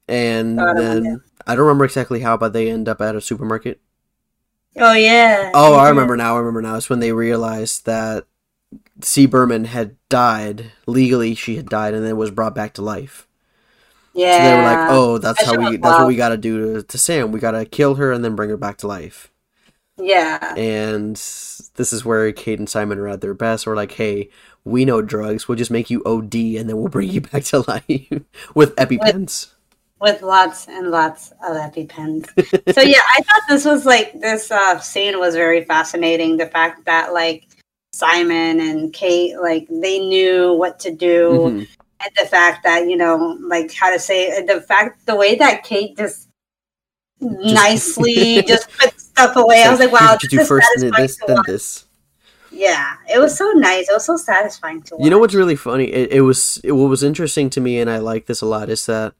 [0.07, 1.23] and Out then window.
[1.47, 3.81] I don't remember exactly how, but they end up at a supermarket.
[4.77, 5.51] oh, yeah.
[5.53, 6.35] Oh, I remember now.
[6.35, 6.75] I remember now.
[6.75, 8.25] It's when they realized that
[9.01, 9.25] C.
[9.27, 11.35] Berman had died legally.
[11.35, 13.27] She had died, and then was brought back to life.
[14.13, 14.37] Yeah.
[14.37, 16.75] So they were like, "Oh, that's That how we that's what we got to do
[16.75, 17.31] to, to Sam.
[17.31, 19.31] We got to kill her and then bring her back to life."
[19.97, 20.53] Yeah.
[20.55, 23.65] And this is where Kate and Simon are at their best.
[23.65, 24.29] We're like, "Hey,
[24.65, 25.47] we know drugs.
[25.47, 28.09] We'll just make you OD, and then we'll bring you back to life
[28.53, 29.51] with EpiPens."
[30.01, 32.27] with lots and lots of EpiPens.
[32.73, 36.35] so yeah, I thought this was like this uh, scene was very fascinating.
[36.35, 37.47] The fact that like
[37.93, 41.67] Simon and Kate like they knew what to do, Mhm.
[42.01, 45.63] and the fact that you know like how to say the fact the way that
[45.63, 46.27] Kate just.
[47.21, 49.63] nicely just put stuff away.
[49.63, 51.45] I was like, wow, you this do is first this, then watch.
[51.45, 51.85] this.
[52.51, 53.89] Yeah, it was so nice.
[53.89, 55.03] It was so satisfying to watch.
[55.03, 55.85] You know what's really funny?
[55.85, 58.69] It, it was it, what was interesting to me, and I like this a lot,
[58.69, 59.13] is that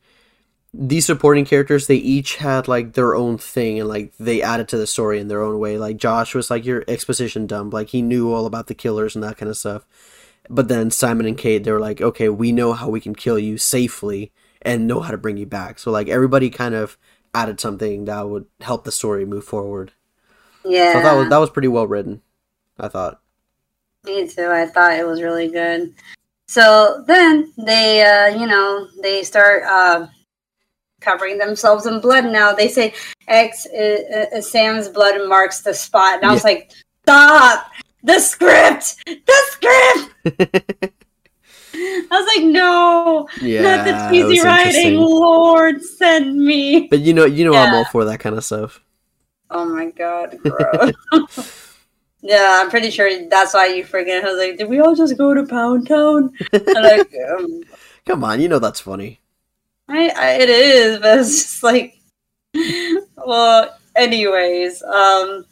[0.74, 4.78] these supporting characters they each had like their own thing, and like they added to
[4.78, 5.78] the story in their own way.
[5.78, 9.24] Like Josh was like your exposition dump, like he knew all about the killers and
[9.24, 9.86] that kind of stuff.
[10.50, 13.40] But then Simon and Kate, they were like, okay, we know how we can kill
[13.40, 14.32] you safely
[14.62, 15.80] and know how to bring you back.
[15.80, 16.98] So like everybody kind of
[17.36, 19.92] added something that would help the story move forward.
[20.64, 22.22] Yeah, So that was that was pretty well written.
[22.80, 23.22] I thought.
[24.06, 24.48] Me too.
[24.50, 25.94] I thought it was really good.
[26.48, 30.08] So then they, uh, you know, they start uh,
[31.02, 32.26] covering themselves in blood.
[32.26, 32.94] Now they say
[33.28, 36.50] X uh, uh, Sam's blood marks the spot, and I was Yeah.
[36.52, 36.72] like,
[37.06, 37.72] "Stop!
[38.04, 38.96] The script!
[39.06, 40.94] The script!"
[41.76, 44.98] I was like, "No, yeah, not the cheesy writing!
[44.98, 48.82] Lord, send me!" But you know, you know, I'm all for that kind of stuff.
[49.50, 50.38] Oh my god,
[52.22, 54.24] yeah, I'm pretty sure that's why you forget.
[54.24, 56.32] I was like, did we all just go to Pound Town?
[56.52, 57.64] Like, um,
[58.06, 59.20] Come on, you know that's funny.
[59.90, 61.98] I, I, it is, but it's just like,
[63.18, 65.46] well, anyways, um,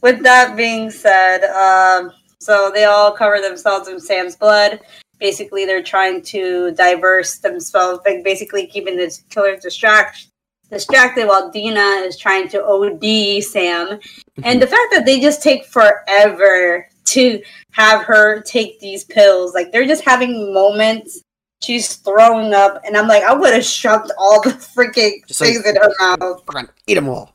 [0.00, 4.80] with that being said, um, so they all cover themselves in Sam's blood.
[5.18, 10.28] Basically, they're trying to diverse themselves, like basically keeping the killer distract
[10.70, 13.86] distracted while Dina is trying to OD Sam.
[13.88, 14.42] Mm-hmm.
[14.42, 17.40] And the fact that they just take forever to
[17.70, 21.22] have her take these pills, like they're just having moments.
[21.62, 25.52] She's throwing up, and I'm like, I would have shoved all the freaking Just like-
[25.54, 25.90] things in her
[26.20, 26.42] mouth,
[26.86, 27.32] eat them all.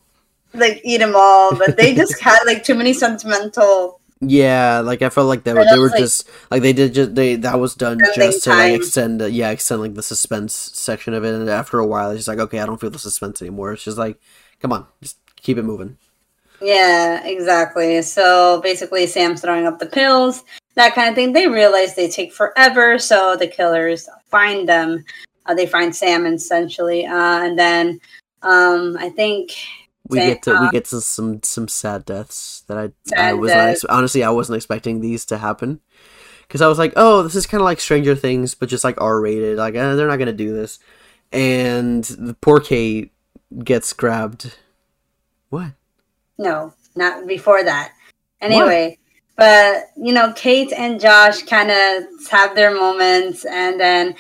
[0.54, 1.56] like eat them all.
[1.56, 4.01] But they just had like too many sentimental.
[4.22, 7.36] Yeah, like I felt like they were—they were like- just like they did just they
[7.38, 11.34] that was done just to like extend yeah extend like the suspense section of it
[11.34, 13.84] and after a while it's just like okay I don't feel the suspense anymore it's
[13.84, 14.20] just like
[14.60, 15.98] come on just keep it moving
[16.62, 18.04] Yeah, exactly.
[18.04, 20.44] So basically, Sam's throwing up the pills,
[20.76, 21.34] that kind of thing.
[21.34, 25.04] They realize they take forever, so the killers find them.
[25.48, 28.00] Uh, they find Sam essentially, uh, and then
[28.44, 29.54] um, I think
[30.12, 33.52] we get to we uh, get to some some sad deaths that I I was
[33.52, 33.86] not deaths.
[33.86, 35.80] honestly I wasn't expecting these to happen
[36.48, 39.02] because I was like oh this is kind of like Stranger Things but just like
[39.02, 40.80] R rated like eh, they're not gonna do this
[41.32, 43.12] and the poor Kate
[43.64, 44.56] gets grabbed
[45.50, 45.72] What?
[46.38, 47.94] No, not before that.
[48.42, 48.98] Anyway,
[49.38, 54.16] but you know, Kate and Josh kind of have their moments, and then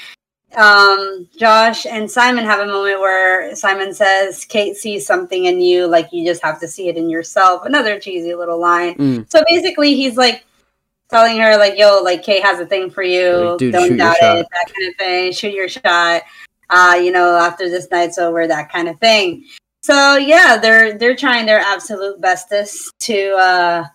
[0.56, 5.88] um, Josh and Simon have a moment where Simon says, "Kate sees something in you,
[5.88, 8.96] like you just have to see it in yourself." Another cheesy little line.
[8.96, 9.32] Mm.
[9.32, 10.46] So basically, he's like
[11.10, 13.32] telling her, like, "Yo, like Kate has a thing for you.
[13.32, 14.48] Like, dude, Don't doubt shot." it.
[14.52, 15.32] That kind of thing.
[15.32, 16.24] Shoot your shot.
[16.70, 19.46] Uh, you know, after this night's over, that kind of thing."
[19.82, 23.86] So yeah, they're they're trying their absolute bestest to uh,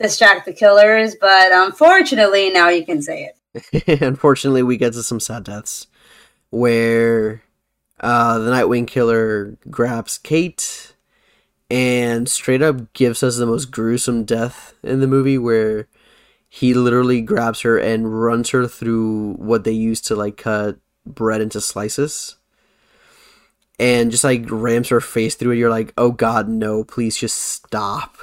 [0.00, 3.32] distract the killers, but unfortunately, now you can say it.
[4.02, 5.86] Unfortunately, we get to some sad deaths
[6.56, 7.42] where
[8.00, 10.94] uh, the Nightwing Killer grabs Kate
[11.70, 15.88] and straight up gives us the most gruesome death in the movie where
[16.48, 21.40] he literally grabs her and runs her through what they use to like cut bread
[21.40, 22.36] into slices
[23.78, 27.36] and just like rams her face through it you're like oh god no please just
[27.36, 28.16] stop.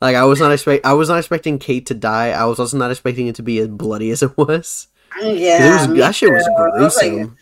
[0.00, 2.30] Like i was not expect i was not expecting kate to die.
[2.30, 4.88] I was also not expecting it to be as bloody as it was
[5.22, 6.52] Yeah, it was, that shit was too.
[6.52, 7.36] I was like- gruesome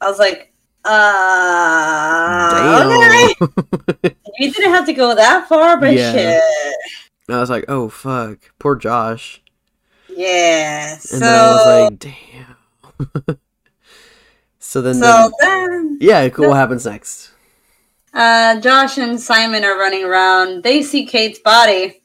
[0.00, 0.52] I was like,
[0.84, 2.50] uh,
[2.86, 2.90] damn
[4.02, 4.16] okay.
[4.38, 6.12] You didn't have to go that far, but Yeah.
[6.12, 6.42] shit.
[7.30, 9.40] i was like oh fuck poor josh
[10.08, 10.92] Yeah.
[10.92, 12.56] and so, then i was like damn
[14.58, 17.30] so then, so then then, yeah cool what happens next
[18.12, 20.62] uh, Josh and Simon are running around.
[20.62, 22.00] They see Kate's body.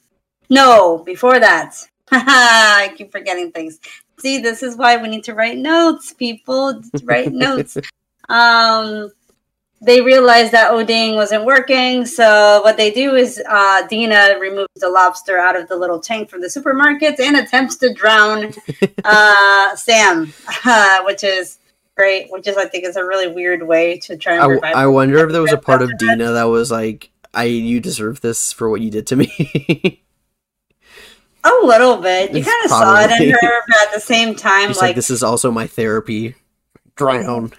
[0.49, 1.75] No, before that.
[2.11, 3.79] I keep forgetting things.
[4.20, 6.82] See, this is why we need to write notes, people.
[7.03, 7.78] Write notes.
[8.30, 9.09] Um,
[9.82, 14.89] they realize that Oding wasn't working, so what they do is uh, Dina removes the
[14.89, 18.53] lobster out of the little tank from the supermarket and attempts to drown
[19.03, 20.34] uh, Sam,
[21.05, 21.57] which is
[21.95, 22.30] great.
[22.30, 24.76] Which is, I think, is a really weird way to try and I, revive.
[24.76, 25.89] I wonder if there was a part of.
[25.97, 30.03] Dina that was like, "I you deserve this for what you did to me."
[31.43, 32.33] A little bit.
[32.33, 35.09] You kind of saw it in her, but at the same time, like, like, "This
[35.09, 36.35] is also my therapy."
[36.95, 37.53] Drown.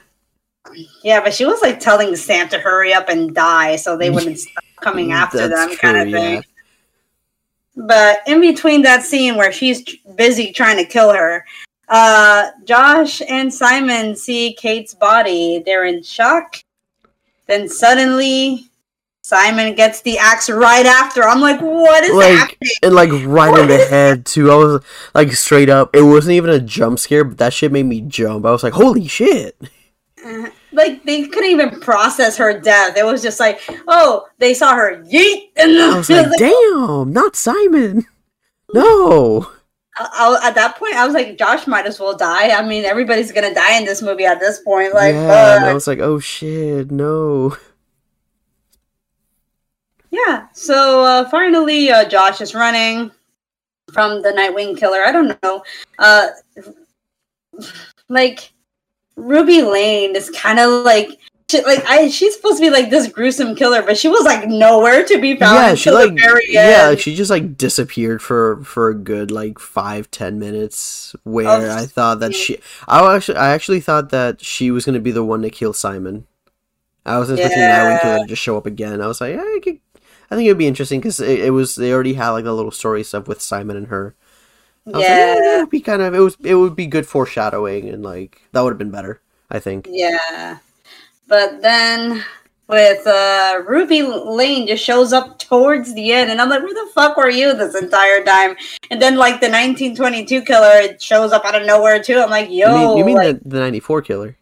[1.02, 4.38] yeah, but she was like telling Sam to hurry up and die so they wouldn't
[4.40, 6.34] stop coming after That's them, kind of thing.
[6.34, 6.40] yeah.
[7.76, 9.82] But in between that scene where she's
[10.14, 11.46] busy trying to kill her,
[11.88, 15.62] uh, Josh and Simon see Kate's body.
[15.64, 16.62] They're in shock.
[17.46, 18.69] Then suddenly,
[19.30, 21.22] Simon gets the axe right after.
[21.22, 22.70] I'm like, what is Like happening?
[22.82, 24.50] and like right in the head too.
[24.50, 24.82] I was
[25.14, 25.94] like straight up.
[25.94, 28.44] It wasn't even a jump scare, but that shit made me jump.
[28.44, 29.56] I was like, "Holy shit!"
[30.72, 32.96] Like they couldn't even process her death.
[32.96, 37.36] It was just like, oh, they saw her yeet, and I was like, "Damn, not
[37.36, 38.06] Simon."
[38.74, 39.50] No.
[39.98, 42.50] I, I- at that point, I was like, Josh might as well die.
[42.50, 44.94] I mean, everybody's gonna die in this movie at this point.
[44.94, 47.56] Like, yeah, I was like, "Oh shit, no."
[50.10, 50.48] Yeah.
[50.52, 53.10] So uh, finally, uh, Josh is running
[53.92, 55.02] from the Nightwing Killer.
[55.04, 55.62] I don't know.
[55.98, 56.28] Uh,
[58.08, 58.52] like
[59.16, 61.18] Ruby Lane is kind of like.
[61.50, 64.48] She, like I, she's supposed to be like this gruesome killer, but she was like
[64.48, 68.62] nowhere to be found yeah, she like the very yeah, she just like disappeared for
[68.62, 71.16] for a good like five ten minutes.
[71.24, 75.00] Where Oh, I thought that she, I actually I actually thought that she was gonna
[75.00, 76.28] be the one to kill Simon.
[77.04, 77.98] I was expecting the Nightwing Yeah.
[78.02, 79.00] Killer to just show up again.
[79.00, 79.80] I was like, eh, I, could,
[80.30, 82.54] I think it would be interesting because it, it was they already had like the
[82.54, 84.14] little story stuff with Simon and her.
[84.84, 85.34] Was like, yeah.
[85.34, 88.42] yeah, it would be kind of it was it would be good foreshadowing and like
[88.52, 89.20] that would have been better.
[89.50, 89.88] I think.
[89.90, 90.58] Yeah.
[91.26, 92.24] But then
[92.68, 96.90] with uh Ruby Lane just shows up towards the end and I'm like, where the
[96.92, 98.54] fuck were you this entire time?
[98.90, 102.20] And then like the 1922 killer it shows up out of nowhere too.
[102.20, 104.36] I'm like, You yo, mean, you mean like, the the ninety four killer?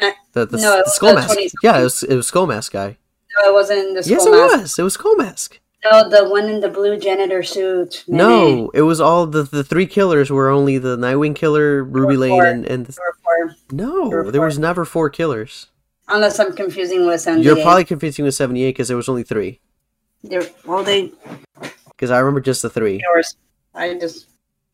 [0.00, 1.38] Uh, The the, no, the skull mask.
[1.62, 2.96] Yeah, it was it was skull mask guy.
[3.38, 4.56] No, it wasn't in the Yes, it mask.
[4.56, 4.78] was.
[4.78, 5.60] It was skull mask.
[5.84, 8.04] No, the one in the blue janitor suit.
[8.08, 12.20] No, it was all the the three killers were only the Nightwing killer, Ruby were
[12.20, 12.98] Lane, and and the,
[13.70, 15.66] no, there were there was never four killers.
[16.08, 17.46] Unless I'm confusing with 78.
[17.46, 19.60] You're probably confusing with seventy eight because there was only three.
[20.22, 21.12] They're, well, they
[21.90, 23.02] Because I remember just the three.
[23.02, 23.36] yours.
[23.74, 24.28] I just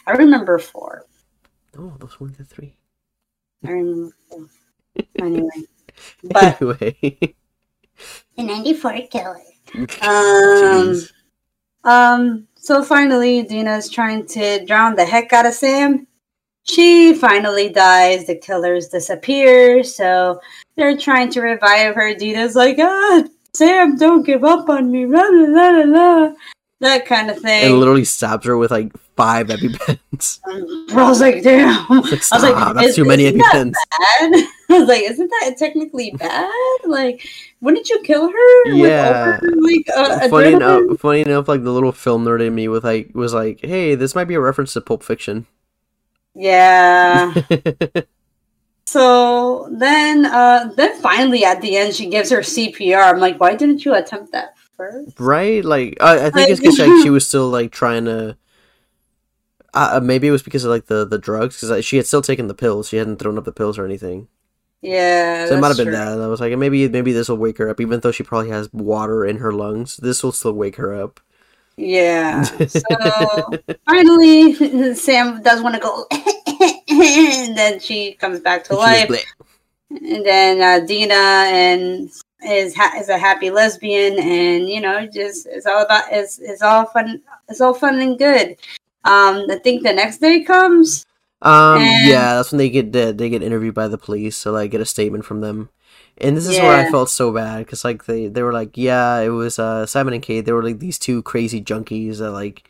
[0.07, 1.07] I remember four.
[1.77, 2.77] No, those weren't the three.
[3.67, 4.47] I remember four.
[5.19, 5.49] anyway.
[6.23, 7.35] But anyway,
[8.37, 9.41] the 94 killer.
[10.03, 10.97] Um,
[11.85, 16.07] um, so finally, Dina's trying to drown the heck out of Sam.
[16.65, 18.27] She finally dies.
[18.27, 19.83] The killers disappear.
[19.83, 20.41] So
[20.77, 22.15] they're trying to revive her.
[22.15, 23.25] Dina's like, ah,
[23.55, 25.07] Sam, don't give up on me.
[25.07, 26.33] La, la, la, la, la.
[26.81, 27.65] That kind of thing.
[27.67, 30.41] and literally stabs her with like five epipens.
[30.47, 31.87] I was like, damn.
[32.33, 33.75] I Like, was like, that's too many isn't that bad?
[34.71, 36.51] I was like, isn't that technically bad?
[36.87, 37.27] Like,
[37.61, 38.79] wouldn't you kill her?
[38.79, 39.41] with Yeah.
[39.43, 40.55] over, like, uh, funny adrenaline?
[40.55, 43.95] enough, funny enough, like the little film nerd in me with like was like, hey,
[43.95, 45.47] this might be a reference to Pulp Fiction.
[46.35, 47.35] Yeah.
[48.87, 53.03] So then, uh, then finally at the end, she gives her CPR.
[53.13, 55.21] I'm like, why didn't you attempt that first?
[55.21, 55.65] right?
[55.65, 58.37] Like, I, I think it's because like she was still like trying to.
[59.73, 62.23] Uh, maybe it was because of like the the drugs because like, she had still
[62.23, 62.89] taken the pills.
[62.89, 64.29] She hadn't thrown up the pills or anything.
[64.83, 65.95] Yeah, So it might have been true.
[65.95, 66.19] that.
[66.21, 68.73] I was like, maybe maybe this will wake her up, even though she probably has
[68.73, 69.99] water in her lungs.
[69.99, 71.21] This will still wake her up.
[71.77, 72.43] Yeah.
[72.43, 72.81] So
[73.87, 74.55] finally,
[74.95, 76.07] Sam does want to go,
[76.91, 79.25] and then she comes back to she life.
[79.91, 82.11] and then uh, Dina and
[82.45, 86.63] is ha- is a happy lesbian, and you know, just it's all about it's it's
[86.63, 87.23] all fun.
[87.49, 88.57] It's all fun and good.
[89.05, 91.07] Um, I think the next day comes.
[91.43, 94.53] Um, And- yeah, that's when they get they, they get interviewed by the police, so
[94.53, 95.71] like get a statement from them.
[96.19, 99.19] And this is where I felt so bad because like they they were like, yeah,
[99.21, 100.45] it was uh Simon and Kate.
[100.45, 102.69] They were like these two crazy junkies that like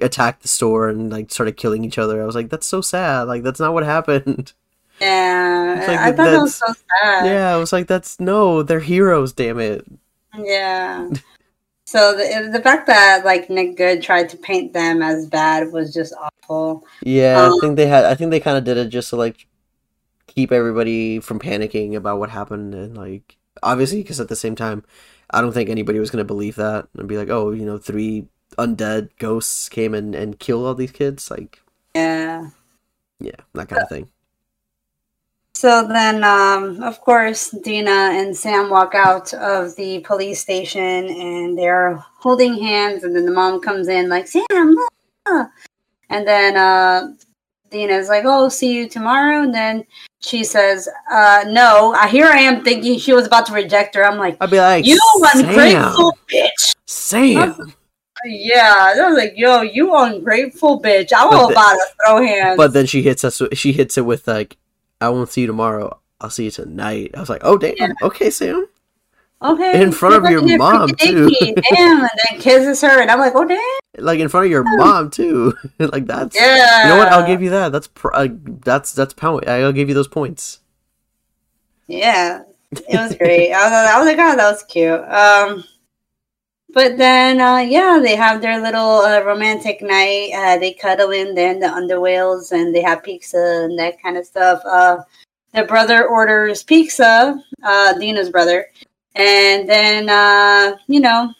[0.00, 2.22] attacked the store and like started killing each other.
[2.22, 3.22] I was like, that's so sad.
[3.22, 4.52] Like that's not what happened.
[5.00, 7.26] Yeah, like I thought that was so sad.
[7.26, 9.32] yeah, I was like, that's no, they're heroes.
[9.32, 9.84] Damn it.
[10.36, 11.08] Yeah.
[11.84, 15.92] So the the fact that like Nick Good tried to paint them as bad was
[15.92, 16.86] just awful.
[17.02, 18.06] Yeah, I Um, think they had.
[18.06, 19.46] I think they kind of did it just to like
[20.26, 24.84] keep everybody from panicking about what happened, and like obviously because at the same time,
[25.30, 28.26] I don't think anybody was gonna believe that and be like, oh, you know, three
[28.58, 31.30] undead ghosts came and and killed all these kids.
[31.30, 31.60] Like,
[31.94, 32.50] Yeah.
[33.20, 34.08] yeah, that kind of thing.
[35.54, 41.56] So then, um, of course, Dina and Sam walk out of the police station and
[41.56, 43.04] they're holding hands.
[43.04, 44.44] And then the mom comes in, like, Sam,
[45.26, 45.50] ah."
[46.08, 47.12] and then uh,
[47.72, 49.42] Dina's like, Oh, see you tomorrow.
[49.42, 49.84] And then
[50.20, 54.04] she says, uh, No, I here I am thinking she was about to reject her.
[54.04, 55.00] I'm like, I'd be like, You
[55.34, 56.74] ungrateful bitch.
[56.86, 57.74] Sam.
[58.24, 61.12] Yeah, I was like, Yo, you ungrateful bitch.
[61.12, 62.56] I was about to throw hands.
[62.56, 63.42] But then she hits us.
[63.54, 64.56] She hits it with like,
[65.02, 65.98] I won't see you tomorrow.
[66.20, 67.10] I'll see you tonight.
[67.14, 67.92] I was like, oh damn, Yeah.
[68.02, 68.66] okay, Sam.
[69.42, 69.82] okay.
[69.82, 71.28] in front of your mom, too.
[71.40, 73.00] Damn, and then kisses her.
[73.00, 73.58] And I'm like, Oh, damn.
[73.98, 75.54] Like in front of your mom too.
[75.78, 76.84] like that's Yeah.
[76.84, 77.08] You know what?
[77.08, 77.72] I'll give you that.
[77.72, 78.28] That's pr- uh,
[78.64, 79.48] that's that's pound.
[79.48, 80.60] I'll give you those points.
[81.88, 83.52] Yeah, it was great.
[83.52, 85.00] I was, I was like, oh, that was cute.
[85.00, 85.64] Um,
[86.72, 90.30] but then, uh, yeah, they have their little uh, romantic night.
[90.34, 94.16] Uh, they cuddle in there in the underwheels and they have pizza and that kind
[94.16, 94.60] of stuff.
[94.64, 94.98] Uh,
[95.52, 98.66] the brother orders pizza, uh, Dina's brother,
[99.14, 101.32] and then, uh, you know,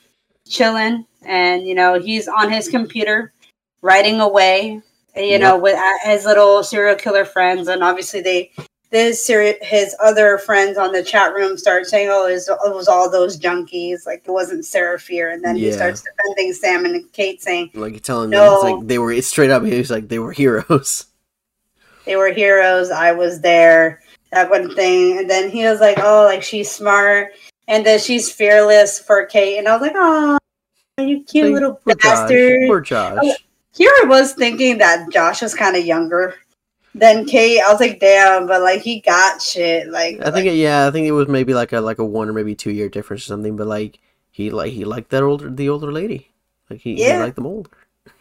[0.46, 1.06] chilling.
[1.24, 3.32] And, you know, he's on his computer
[3.80, 4.82] writing away,
[5.16, 7.68] you know, with uh, his little serial killer friends.
[7.68, 8.50] And obviously, they
[8.92, 12.88] this his other friends on the chat room start saying, "Oh, it was, it was
[12.88, 14.06] all those junkies.
[14.06, 18.02] Like it wasn't Sarah Fier." And then he starts defending Sam and Kate, saying Like
[18.02, 18.42] telling No.
[18.44, 19.64] them, it's like they were it's straight up.
[19.64, 21.06] He was like they were heroes.
[22.04, 22.90] they were heroes.
[22.90, 24.02] I was there.
[24.30, 25.18] That one thing.
[25.18, 27.32] And then he was like, "Oh, like she's smart."
[27.68, 29.56] And then she's fearless for Kate.
[29.58, 30.38] And I was like, "Oh,
[30.98, 32.02] you cute Like, little poor Josh.
[32.02, 33.24] bastard." Poor Josh.
[33.74, 36.34] Here I was thinking that Josh was kind of younger
[36.94, 37.60] than Kate.
[37.60, 39.88] I was like, "Damn," but like he got shit.
[39.88, 42.28] Like I think it, yeah, I think it was maybe like a like a one
[42.28, 43.56] or maybe two year difference or something.
[43.56, 43.98] But like
[44.30, 46.30] he like he liked that older the older lady.
[46.70, 47.18] Like he, he Yeah.
[47.20, 47.70] liked them older.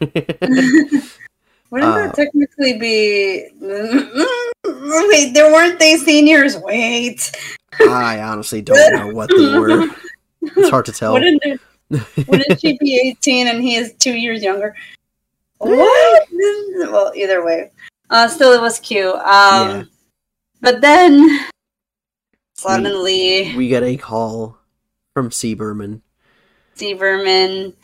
[0.00, 3.48] Wouldn't Uh, that technically be?
[5.08, 6.56] Wait, there weren't they seniors?
[6.58, 7.32] Wait,
[7.80, 9.86] I honestly don't know what they were.
[10.56, 11.12] It's hard to tell.
[11.12, 11.40] wouldn't
[12.26, 14.74] wouldn't she be eighteen and he is two years younger?
[15.58, 16.28] What?
[16.90, 17.70] well, either way,
[18.12, 19.06] uh, still it was cute.
[19.14, 19.82] Um, Yeah.
[20.60, 21.28] but then
[22.54, 24.58] suddenly, we get a call
[25.14, 25.54] from C.
[25.54, 26.02] Berman.
[26.76, 27.74] Seaverman.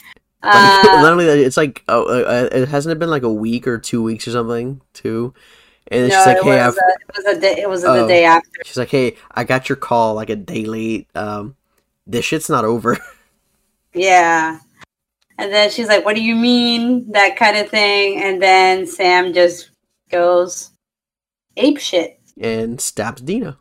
[0.42, 3.32] Like, Uh, not only that, it's like oh, uh, it hasn't it been like a
[3.32, 5.34] week or two weeks or something too.
[5.90, 7.60] And no, she's like, it, "Hey, was a, it was a day.
[7.60, 8.02] It was Oh.
[8.02, 8.48] the day after.
[8.64, 11.08] she's like, hey, I got your call like a day late.
[11.14, 11.56] Um,
[12.06, 12.98] this shit's not over."
[13.94, 14.58] Yeah.
[15.38, 17.10] And then she's like, What do you mean?
[17.12, 18.22] That kind of thing.
[18.22, 19.70] And then Sam just
[20.08, 20.70] goes
[21.56, 22.20] ape shit.
[22.40, 23.58] and stabs Dina.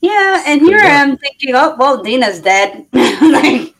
[0.00, 2.86] Yeah, and here I am thinking, oh well, Dina's dead.
[2.92, 3.74] like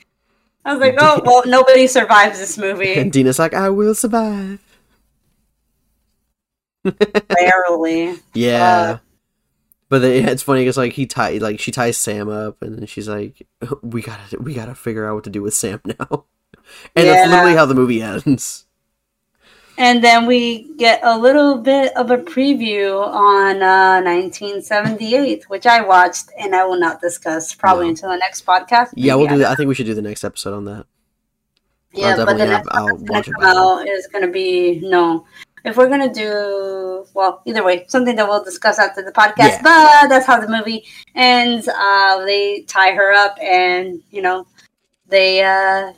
[0.64, 2.94] I was like, oh well, nobody survives this movie.
[2.94, 4.60] And Dina's like, I will survive.
[7.28, 8.14] Barely.
[8.32, 8.98] Yeah.
[9.88, 12.86] but then, it's funny because like he tie like she ties Sam up and then
[12.86, 13.46] she's like,
[13.82, 16.24] we gotta we gotta figure out what to do with Sam now.
[16.96, 18.63] and that's literally how the movie ends.
[19.76, 25.82] And then we get a little bit of a preview on uh, 1978, which I
[25.82, 28.90] watched and I will not discuss probably until the next podcast.
[28.94, 29.50] Yeah, we'll do I- that.
[29.50, 30.86] I think we should do the next episode on that.
[31.92, 34.28] Yeah, I'll but the next have- one that's watch it gonna come out is gonna
[34.30, 35.26] be no.
[35.64, 39.36] If we're gonna do well, either way, something that we'll discuss after the podcast.
[39.38, 39.62] Yeah.
[39.62, 41.68] But that's how the movie ends.
[41.68, 44.46] Uh, they tie her up, and you know,
[45.08, 45.92] they uh,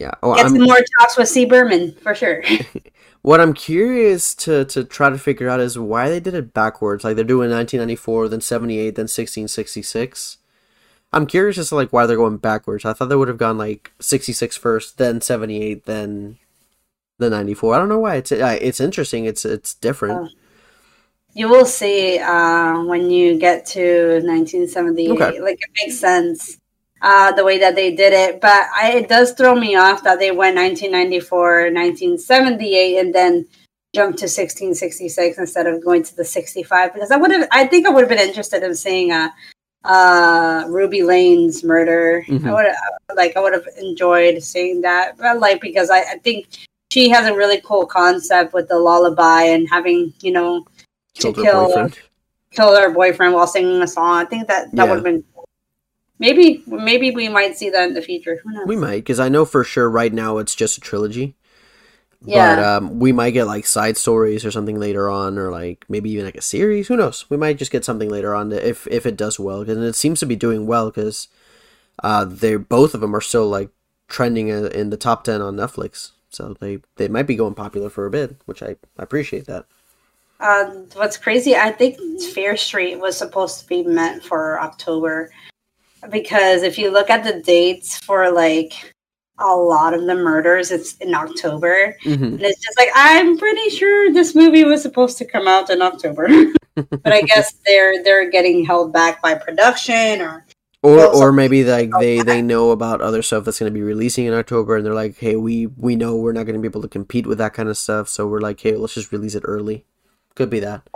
[0.00, 0.12] Yeah.
[0.22, 1.44] Oh, get I'm, some more talks with C.
[1.44, 2.42] Berman for sure.
[3.22, 7.04] what I'm curious to to try to figure out is why they did it backwards.
[7.04, 10.38] Like they're doing 1994, then 78, then 1666.
[11.12, 12.86] I'm curious as to like why they're going backwards.
[12.86, 16.38] I thought they would have gone like 66 first, then 78, then
[17.18, 17.74] the 94.
[17.74, 18.16] I don't know why.
[18.16, 19.26] It's uh, it's interesting.
[19.26, 20.32] It's it's different.
[21.34, 25.10] you will see uh, when you get to 1978.
[25.10, 25.40] Okay.
[25.42, 26.59] Like it makes sense
[27.02, 30.18] uh, the way that they did it, but I, it does throw me off that
[30.18, 33.46] they went 1994, 1978, and then
[33.94, 36.92] jumped to 1666 instead of going to the 65.
[36.94, 39.30] Because I would have, I think I would have been interested in seeing uh,
[39.84, 42.24] uh, Ruby Lane's murder.
[42.28, 42.54] I Mhm.
[42.54, 42.76] would have,
[43.16, 45.16] like, I would have enjoyed seeing that.
[45.16, 46.46] But like, because I, I think
[46.92, 50.66] she has a really cool concept with the lullaby and having, you know,
[51.14, 51.98] Killed her kill- boyfriend.
[52.52, 54.16] kill her boyfriend while singing a song.
[54.18, 54.84] I think that that Yeah.
[54.88, 55.39] would have been cool.
[56.20, 58.40] Maybe maybe we might see that in the future.
[58.44, 58.66] Who knows?
[58.66, 61.34] We might, because I know for sure right now it's just a trilogy.
[62.22, 62.56] Yeah.
[62.56, 66.10] But um, we might get like side stories or something later on, or like maybe
[66.10, 66.88] even like a series.
[66.88, 67.24] Who knows?
[67.30, 70.20] We might just get something later on if if it does well, and it seems
[70.20, 71.28] to be doing well because
[72.04, 73.70] uh, they're both of them are still like
[74.06, 76.10] trending in, in the top ten on Netflix.
[76.28, 79.64] So they they might be going popular for a bit, which I, I appreciate that.
[80.38, 81.56] Uh, what's crazy?
[81.56, 81.98] I think
[82.34, 85.30] Fear Street was supposed to be meant for October
[86.10, 88.94] because if you look at the dates for like
[89.38, 93.70] a lot of the murders, it's in October, hmm and it's just like I'm pretty
[93.70, 96.28] sure this movie was supposed to come out in October,
[96.74, 100.46] but I guess they're they're getting held back by production or
[100.82, 104.24] Or or maybe like they they know about other stuff that's going to be releasing
[104.24, 106.82] in October, and they're like, hey, we we know we're not going to be able
[106.82, 109.42] to compete with that kind of stuff, so we're like, hey, let's just release it
[109.46, 109.84] early.
[110.34, 110.88] Could be that.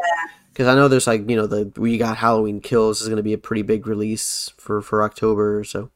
[0.55, 3.25] Because I know there's like you know the we got Halloween Kills is going to
[3.25, 5.91] be a pretty big release for for October, so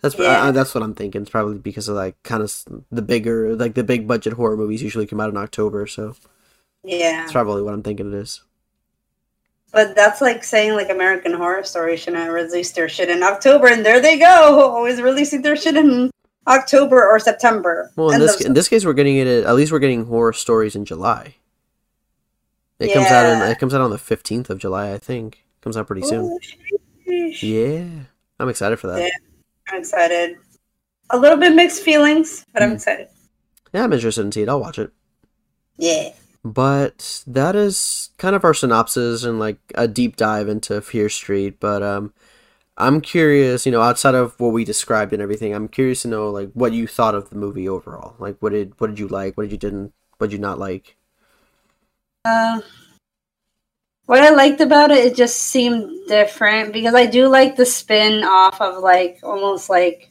[0.00, 0.44] that's Yeah.
[0.44, 1.20] uh, that's what I'm thinking.
[1.20, 2.54] It's probably because of like kind of
[2.90, 6.14] the bigger like the big budget horror movies usually come out in October, so
[6.82, 7.20] yeah.
[7.20, 8.42] that's probably what I'm thinking it is.
[9.72, 13.84] But that's like saying like American Horror Story shouldn't release their shit in October, and
[13.84, 16.10] there they go, always releasing their shit in
[16.46, 17.92] October or September.
[17.94, 19.28] Well, in this in this case, we're getting it.
[19.28, 21.36] At least we're getting horror stories in July.
[22.80, 23.26] It comes out.
[23.26, 25.44] In, it comes out on the fifteenth of July, I think.
[25.60, 26.38] Comes out pretty soon.
[27.08, 27.32] Ooh.
[27.42, 27.84] Yeah,
[28.38, 29.00] I'm excited for that.
[29.00, 29.08] Yeah.
[29.68, 30.38] I'm excited.
[31.10, 32.74] A little bit mixed feelings, but I'm Mm.
[32.74, 33.08] excited.
[33.72, 34.48] Yeah, I'm interested in see it.
[34.48, 34.90] I'll watch it.
[35.76, 36.12] Yeah.
[36.42, 41.60] But that is kind of our synopsis and like a deep dive into Fear Street.
[41.60, 42.14] But um,
[42.78, 43.66] I'm curious.
[43.66, 46.72] You know, outside of what we described and everything, I'm curious to know like what
[46.72, 48.14] you thought of the movie overall.
[48.18, 49.36] Like, what did what did you like?
[49.36, 49.92] What did you didn't?
[50.18, 50.96] What did you not like?
[52.24, 52.60] Uh,
[54.06, 58.24] what I liked about it, it just seemed different because I do like the spin
[58.24, 60.10] off of like almost like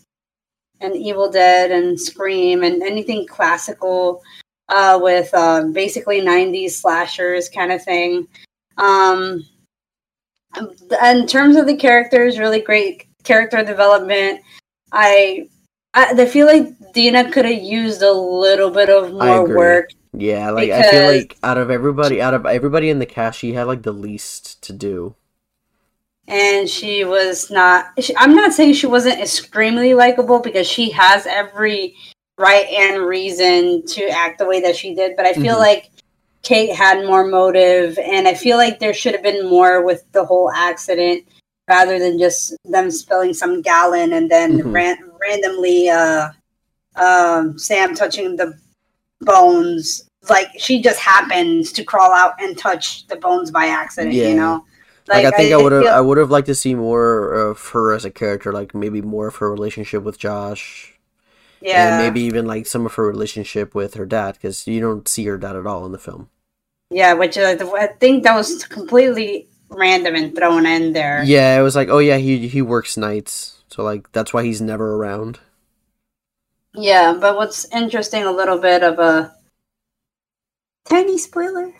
[0.82, 4.24] an Evil Dead and Scream and anything classical
[4.70, 8.28] uh, with um, basically 90s slashers kind of thing.
[8.78, 9.44] Um,
[11.04, 14.42] in terms of the characters, really great character development.
[14.92, 15.48] I
[15.94, 20.50] I, I feel like Dina could have used a little bit of more work Yeah,
[20.52, 23.68] like I feel like out of everybody, out of everybody in the cast, she had
[23.68, 25.16] like the least to do.
[26.28, 31.26] and she was not she, i'm not saying she wasn't extremely likable because she has
[31.26, 31.96] every
[32.38, 35.60] right and reason to act the way that she did but i feel Mhm.
[35.60, 35.90] like
[36.44, 40.24] kate had more motive and i feel like there should have been more with the
[40.24, 41.24] whole accident
[41.68, 44.72] rather than just them spilling some gallon and then Mhm.
[44.74, 46.30] ran- randomly uh
[46.96, 48.54] um sam touching the
[49.22, 54.30] bones like she just happens to crawl out and touch the bones by accident Yeah.
[54.30, 54.66] you know
[55.08, 57.94] Like, I think I, would have, I would have liked to see more of her
[57.96, 61.00] as a character, like maybe more of her relationship with Josh,
[61.62, 61.98] Yeah.
[61.98, 65.26] and maybe even like some of her relationship with her dad, because you don't see
[65.26, 66.30] her dad at all in the film.
[66.92, 71.24] Yeah, which uh, I think that was completely random and thrown in there.
[71.26, 74.62] Yeah, it was like, oh yeah, he he works nights, so like that's why he's
[74.62, 75.40] never around.
[76.74, 79.34] Yeah, but what's interesting, a little bit of a
[80.86, 81.74] tiny spoiler,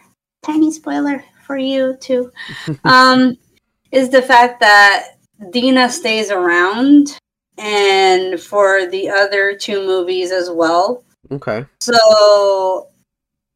[0.44, 2.32] tiny spoiler for you too,
[2.84, 3.38] um,
[3.92, 5.18] is the fact that
[5.52, 7.18] Dina stays around
[7.58, 11.04] and for the other two movies as well.
[11.32, 11.66] Okay.
[11.82, 12.88] So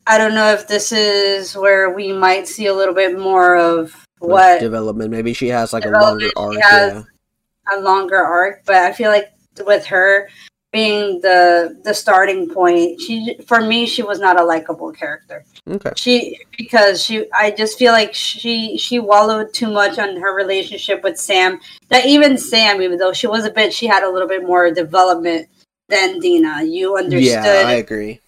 [0.06, 3.96] I don't know if this is where we might see a little bit more of
[4.20, 5.12] what development?
[5.12, 6.54] Maybe she has like a longer arc.
[6.54, 7.78] she has- Yeah.
[7.78, 9.32] a longer arc, but I feel like
[9.66, 10.30] with her
[10.74, 15.46] being the the starting point, she for me she was not a likable character.
[15.70, 15.92] Okay.
[15.96, 21.04] She because she I just feel like she she wallowed too much on her relationship
[21.04, 21.62] with Sam.
[21.90, 24.72] That even Sam, even though she was a bit she had a little bit more
[24.72, 25.48] development
[25.90, 26.64] than Dina.
[26.64, 28.20] You understood Yeah, I agree.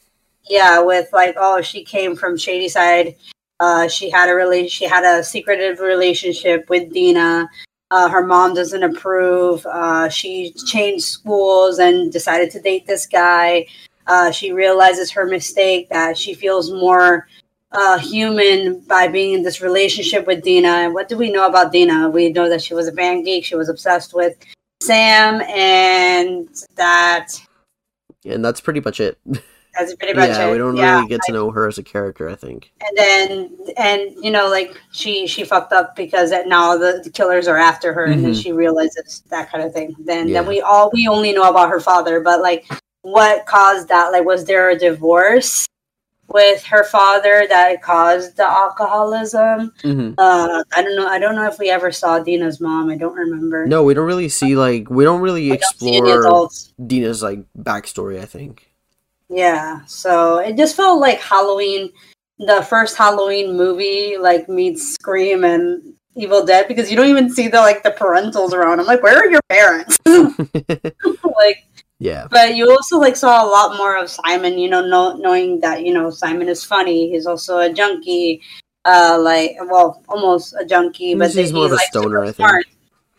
[0.48, 3.16] yeah with like oh she came from shady side
[3.60, 7.50] uh she had a really she had a secretive relationship with dina
[7.92, 9.66] uh, her mom doesn't approve.
[9.66, 13.68] Uh she changed schools and decided to date this guy.
[14.08, 17.28] Uh she realizes her mistake that she feels more
[17.72, 20.68] uh human by being in this relationship with dina.
[20.68, 22.10] And what do we know about dina?
[22.10, 23.46] We know that she was a band geek.
[23.46, 24.36] She was obsessed with
[24.82, 27.28] sam and that
[28.26, 29.18] And that's pretty much it.
[29.78, 30.96] that's pretty much yeah, it we don't Yeah.
[30.96, 32.30] really get to know her as a character.
[32.30, 32.72] I think.
[32.82, 37.48] and then and you know like she she fucked up because now the, the killers
[37.48, 38.42] are after her and then Mhm.
[38.44, 40.42] she realizes that kind of thing then Yeah.
[40.42, 42.66] then we all we only know about her father but like
[43.02, 45.68] what caused that like was there a divorce
[46.28, 51.46] with her father that caused the alcoholism hmm uh i don't know i don't know
[51.48, 54.90] if we ever saw dina's mom i don't remember No, we don't really see like
[54.90, 56.50] we don't really I don't explore.
[56.88, 58.20] Dina's like backstory.
[58.20, 58.65] I think.
[59.36, 61.92] Yeah, so it just felt like Halloween,
[62.40, 67.50] the first Halloween movie, like meets Scream and Evil Dead because you don't even see
[67.50, 68.80] the like the parentals around.
[68.80, 70.00] I'm like, where are your parents?
[70.06, 71.66] like,
[72.00, 72.28] yeah.
[72.32, 74.58] but you also like saw a lot more of Simon.
[74.58, 77.12] You know, know knowing that you know Simon is funny.
[77.12, 78.42] He's also a junkie.
[78.86, 82.36] Uh, like well, almost a junkie, but He's- more of a stoner, I think.
[82.36, 82.66] smart.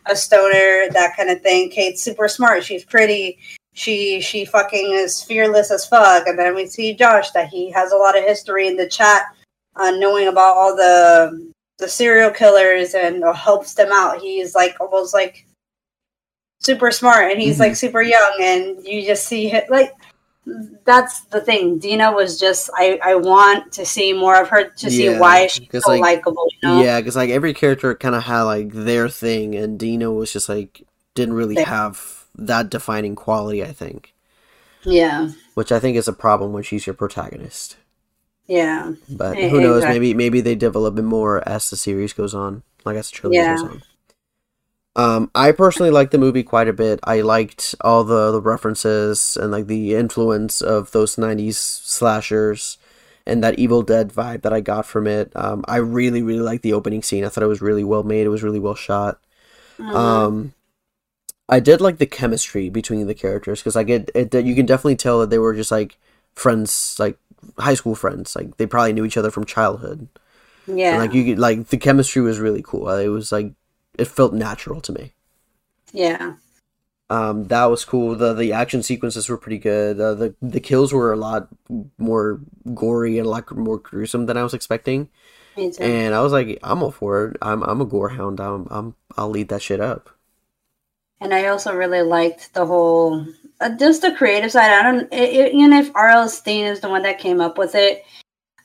[0.09, 1.69] A stoner, that kind of thing.
[1.69, 2.63] Kate's super smart.
[2.63, 3.37] She's pretty
[3.77, 7.91] she she fucking is fearless as fuck and then we see josh that he has
[7.91, 9.23] a lot of history in the chat
[9.75, 14.75] uh, knowing about all the the serial killers and uh, helps them out he's like
[14.81, 15.45] almost like
[16.59, 17.59] super smart and he's Mhm.
[17.59, 19.93] like super young and you just see him like
[20.83, 24.89] that's the thing dina was just i i want to see more of her to
[24.89, 28.23] see why she's so like, likable you know Yeah, because like every character kind of
[28.23, 30.81] had like their thing, and Dina was just like
[31.13, 31.65] didn't really Yeah.
[31.65, 33.63] have that defining quality.
[33.63, 34.13] I think,
[34.85, 37.75] yeah which I think is a problem when she's your protagonist.
[38.47, 39.79] yeah But who knows?
[39.79, 39.99] exactly.
[39.99, 43.37] Maybe maybe they develop it more as the series goes on, like as the trilogy
[43.37, 43.55] Yeah.
[43.55, 43.81] goes on.
[44.95, 46.99] Um, I personally liked the movie quite a bit.
[47.03, 52.77] I liked all the, the references and like the influence of those '90s slashers
[53.25, 55.31] and that Evil Dead vibe that I got from it.
[55.35, 57.23] Um, I really really liked the opening scene.
[57.23, 58.25] I thought it was really well made.
[58.25, 59.19] It was really well shot.
[59.79, 59.95] Mhm.
[59.95, 60.53] Um,
[61.49, 64.97] I did like the chemistry between the characters because like it, it you can definitely
[64.97, 65.97] tell that they were just like
[66.35, 67.17] friends, like
[67.57, 68.35] high school friends.
[68.35, 70.07] Like they probably knew each other from childhood.
[70.67, 72.89] yeah And, like you could like the chemistry was really cool.
[72.89, 73.53] It was like
[73.97, 75.13] it felt natural to me.
[75.93, 76.35] yeah
[77.09, 78.15] Um, that was cool.
[78.15, 79.99] the The action sequences were pretty good.
[79.99, 81.47] Uh, the the kills were a lot
[81.97, 82.41] more
[82.73, 85.09] gory and a lot more gruesome than I was expecting.
[85.79, 87.37] And I was like, I'm all for it.
[87.41, 88.39] I'm I'm a gore hound.
[88.41, 90.11] I'm I'm I'll lead that shit up.
[91.19, 93.25] And I also really liked the whole,
[93.59, 94.71] uh, just the creative side.
[94.71, 96.29] I don't, it, it, even if R.L.
[96.29, 98.05] Stine is the one that came up with it.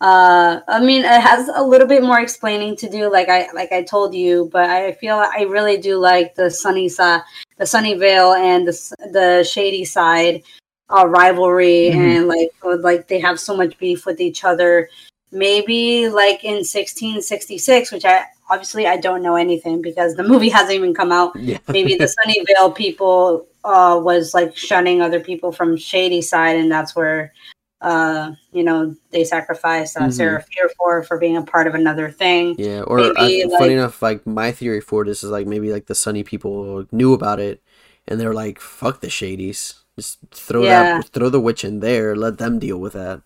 [0.00, 3.70] Uh, I mean, it has a little bit more explaining to do, like I like
[3.70, 4.48] I told you.
[4.52, 7.22] But I feel I really do like the sunny side,
[7.56, 10.42] the sunny Sunnyvale and the the shady side
[10.90, 11.94] uh, rivalry, Mhm.
[12.16, 14.88] and like uh, like they have so much beef with each other.
[15.32, 20.72] Maybe like in 1666, which I obviously I don't know anything because the movie hasn't
[20.76, 21.58] even come out Yeah.
[21.68, 27.32] maybe the Sunnyvale people uh, was like shunning other people from Shadyside, and that's where
[27.80, 30.12] uh, you know they sacrificed uh, Mhm.
[30.12, 32.54] Sarah Fearfor for for being a part of another thing.
[32.58, 35.72] Yeah, or Maybe, I, like- funny enough, like my theory for this is like maybe
[35.72, 37.62] like the Sunny people knew about it,
[38.06, 40.98] and they're like, "Fuck the Shadies, just throw Yeah.
[41.00, 43.22] that, throw the witch in there, let them deal with that."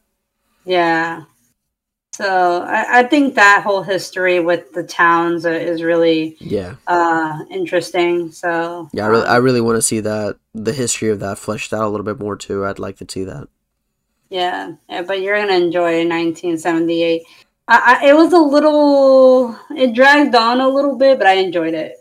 [0.65, 1.25] Yeah.
[2.17, 8.33] So I, I think that whole history with the towns is really Yeah, uh, interesting.
[8.33, 11.37] So yeah, I really, um, I really want to see that the history of that
[11.37, 12.65] fleshed out a little bit more too.
[12.65, 13.49] I'd like to see that.
[14.31, 17.23] Yeah, yeah, but you're gonna enjoy 1978.
[17.69, 21.75] I, I, it was a little, it dragged on a little bit, but I enjoyed
[21.75, 21.99] it.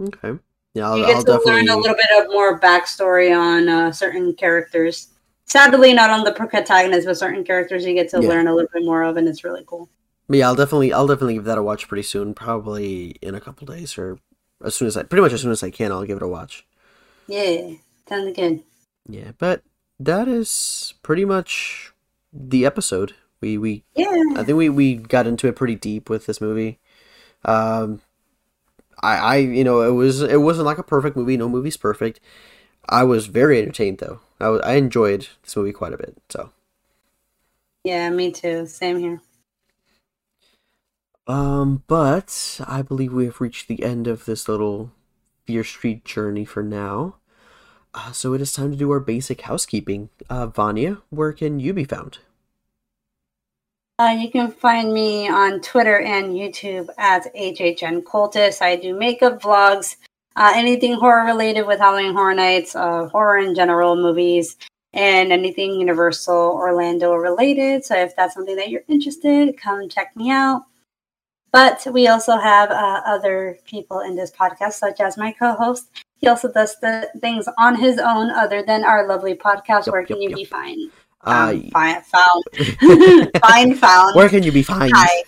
[0.00, 0.38] Okay,
[0.74, 3.90] yeah, I'll, you I'll get to learn a little bit of more backstory on uh,
[3.90, 5.08] certain characters.
[5.48, 8.28] Sadly, not on the protagonist, but certain characters you get to Yeah.
[8.28, 9.88] learn a little bit more of, and it's really cool.
[10.28, 12.34] But yeah, I'll definitely, I'll definitely give that a watch pretty soon.
[12.34, 14.18] Probably in a couple days or
[14.62, 16.28] as soon as I, pretty much as soon as I can, I'll give it a
[16.28, 16.66] watch.
[17.26, 17.72] Yeah,
[18.08, 18.62] Sounds good.
[19.08, 19.62] Yeah, but
[19.98, 21.92] that is pretty much
[22.32, 23.14] the episode.
[23.40, 24.10] We we Yeah.
[24.36, 26.78] I think we, we got into it pretty deep with this movie.
[27.44, 28.00] Um,
[29.02, 31.36] I I you know it was it wasn't like a perfect movie.
[31.36, 32.20] No movie's perfect.
[32.88, 34.20] I was very entertained though.
[34.40, 36.16] I was, I enjoyed this movie quite a bit.
[36.28, 36.50] So
[37.84, 38.66] Yeah, me too.
[38.66, 39.20] Same here.
[41.26, 44.92] um, but I believe we have reached the end of this little
[45.46, 47.16] Fear Street journey for now.
[47.94, 50.10] Uh, so it is time to do our basic housekeeping.
[50.28, 52.18] Uh, Vanya, where can you be found?
[53.98, 58.62] Uh, you can find me on Twitter and YouTube at HHN Cultist.
[58.62, 59.96] I do makeup vlogs,
[60.38, 64.56] uh, anything horror related with Halloween Horror Nights, uh, horror in general, movies,
[64.92, 67.84] and anything Universal Orlando related.
[67.84, 70.62] So if that's something that you're interested, come check me out.
[71.50, 75.88] But we also have uh, other people in this podcast, such as my co-host.
[76.18, 79.86] He also does the things on his own, other than our lovely podcast.
[79.86, 80.50] Yep, Where can yep, you yep.
[80.50, 80.90] be?
[81.24, 82.44] Uh, Um, find found,
[83.40, 84.14] find found.
[84.14, 84.92] where can you be found?
[84.94, 85.22] Hi.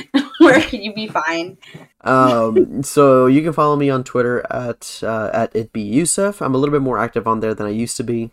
[0.38, 1.58] Where can you be fine?
[2.02, 6.40] um, so you can follow me on Twitter at uh, at it be Yusuf.
[6.40, 8.30] I'm a little bit more active on there than I used to be.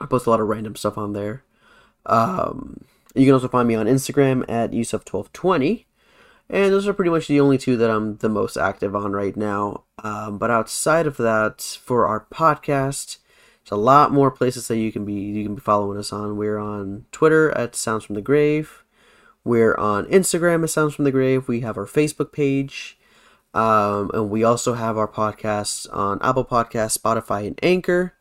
[0.00, 1.42] I post a lot of random stuff on there.
[2.06, 2.84] Um,
[3.14, 5.84] you can also find me on Instagram at Yusuf1220.
[6.50, 9.36] And those are pretty much the only two that I'm the most active on right
[9.36, 9.84] now.
[10.02, 13.18] Um, but outside of that, for our podcast,
[13.64, 16.38] there's a lot more places that you can be you can be following us on.
[16.38, 18.82] We're on Twitter at Sounds from the Grave.
[19.48, 21.48] We're on Instagram at Sounds from the Grave.
[21.48, 22.98] We have our Facebook page.
[23.54, 28.12] Um, and we also have our podcasts on Apple Podcasts, Spotify, and Anchor.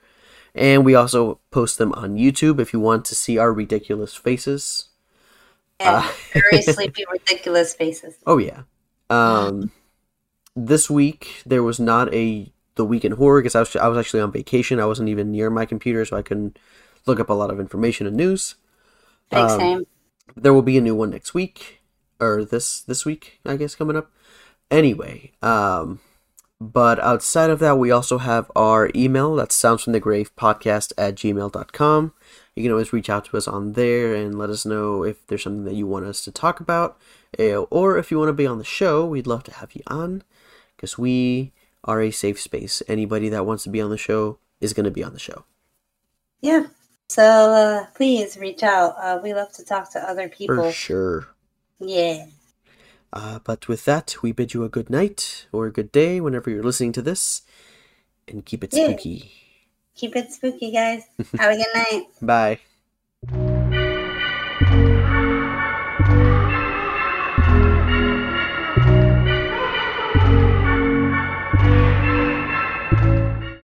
[0.55, 4.87] And we also post them on YouTube if you want to see our ridiculous faces.
[5.81, 8.15] Yeah, Uh, very sleepy, ridiculous faces.
[8.25, 8.61] Oh yeah.
[9.09, 9.71] Um,
[10.55, 13.97] this week there was not a the week in horror because I was I was
[13.97, 14.79] actually on vacation.
[14.79, 16.57] I wasn't even near my computer, so I couldn't
[17.05, 18.55] look up a lot of information and news.
[19.29, 19.87] Big Um, same.
[20.35, 21.81] There will be a new one next week,
[22.19, 24.11] or this this week, I guess, coming up.
[24.69, 25.99] Anyway, um,
[26.59, 29.35] but outside of that, we also have our email.
[29.35, 32.13] That's sounds from the grave podcast at gmail.com.
[32.55, 35.43] You can always reach out to us on there and let us know if there's
[35.43, 36.97] something that you want us to talk about,
[37.37, 39.05] eh, or if you want to be on the show.
[39.05, 40.23] We'd love to have you on
[40.75, 41.53] because we
[41.83, 42.81] are a safe space.
[42.87, 45.45] Anybody that wants to be on the show is going to be on the show.
[46.41, 46.67] Yeah.
[47.09, 48.95] So uh, please reach out.
[48.99, 50.71] Uh, we love to talk to other For people.
[50.71, 51.27] sure.
[51.79, 52.25] Yeah.
[53.13, 56.49] Uh, but with that, we bid you a good night or a good day whenever
[56.49, 57.43] you're listening to this,
[58.27, 58.87] and keep it Yeah.
[58.87, 59.31] spooky.
[59.95, 61.03] Keep it spooky, guys.
[61.37, 62.03] Have a good night.
[62.21, 63.56] Bye.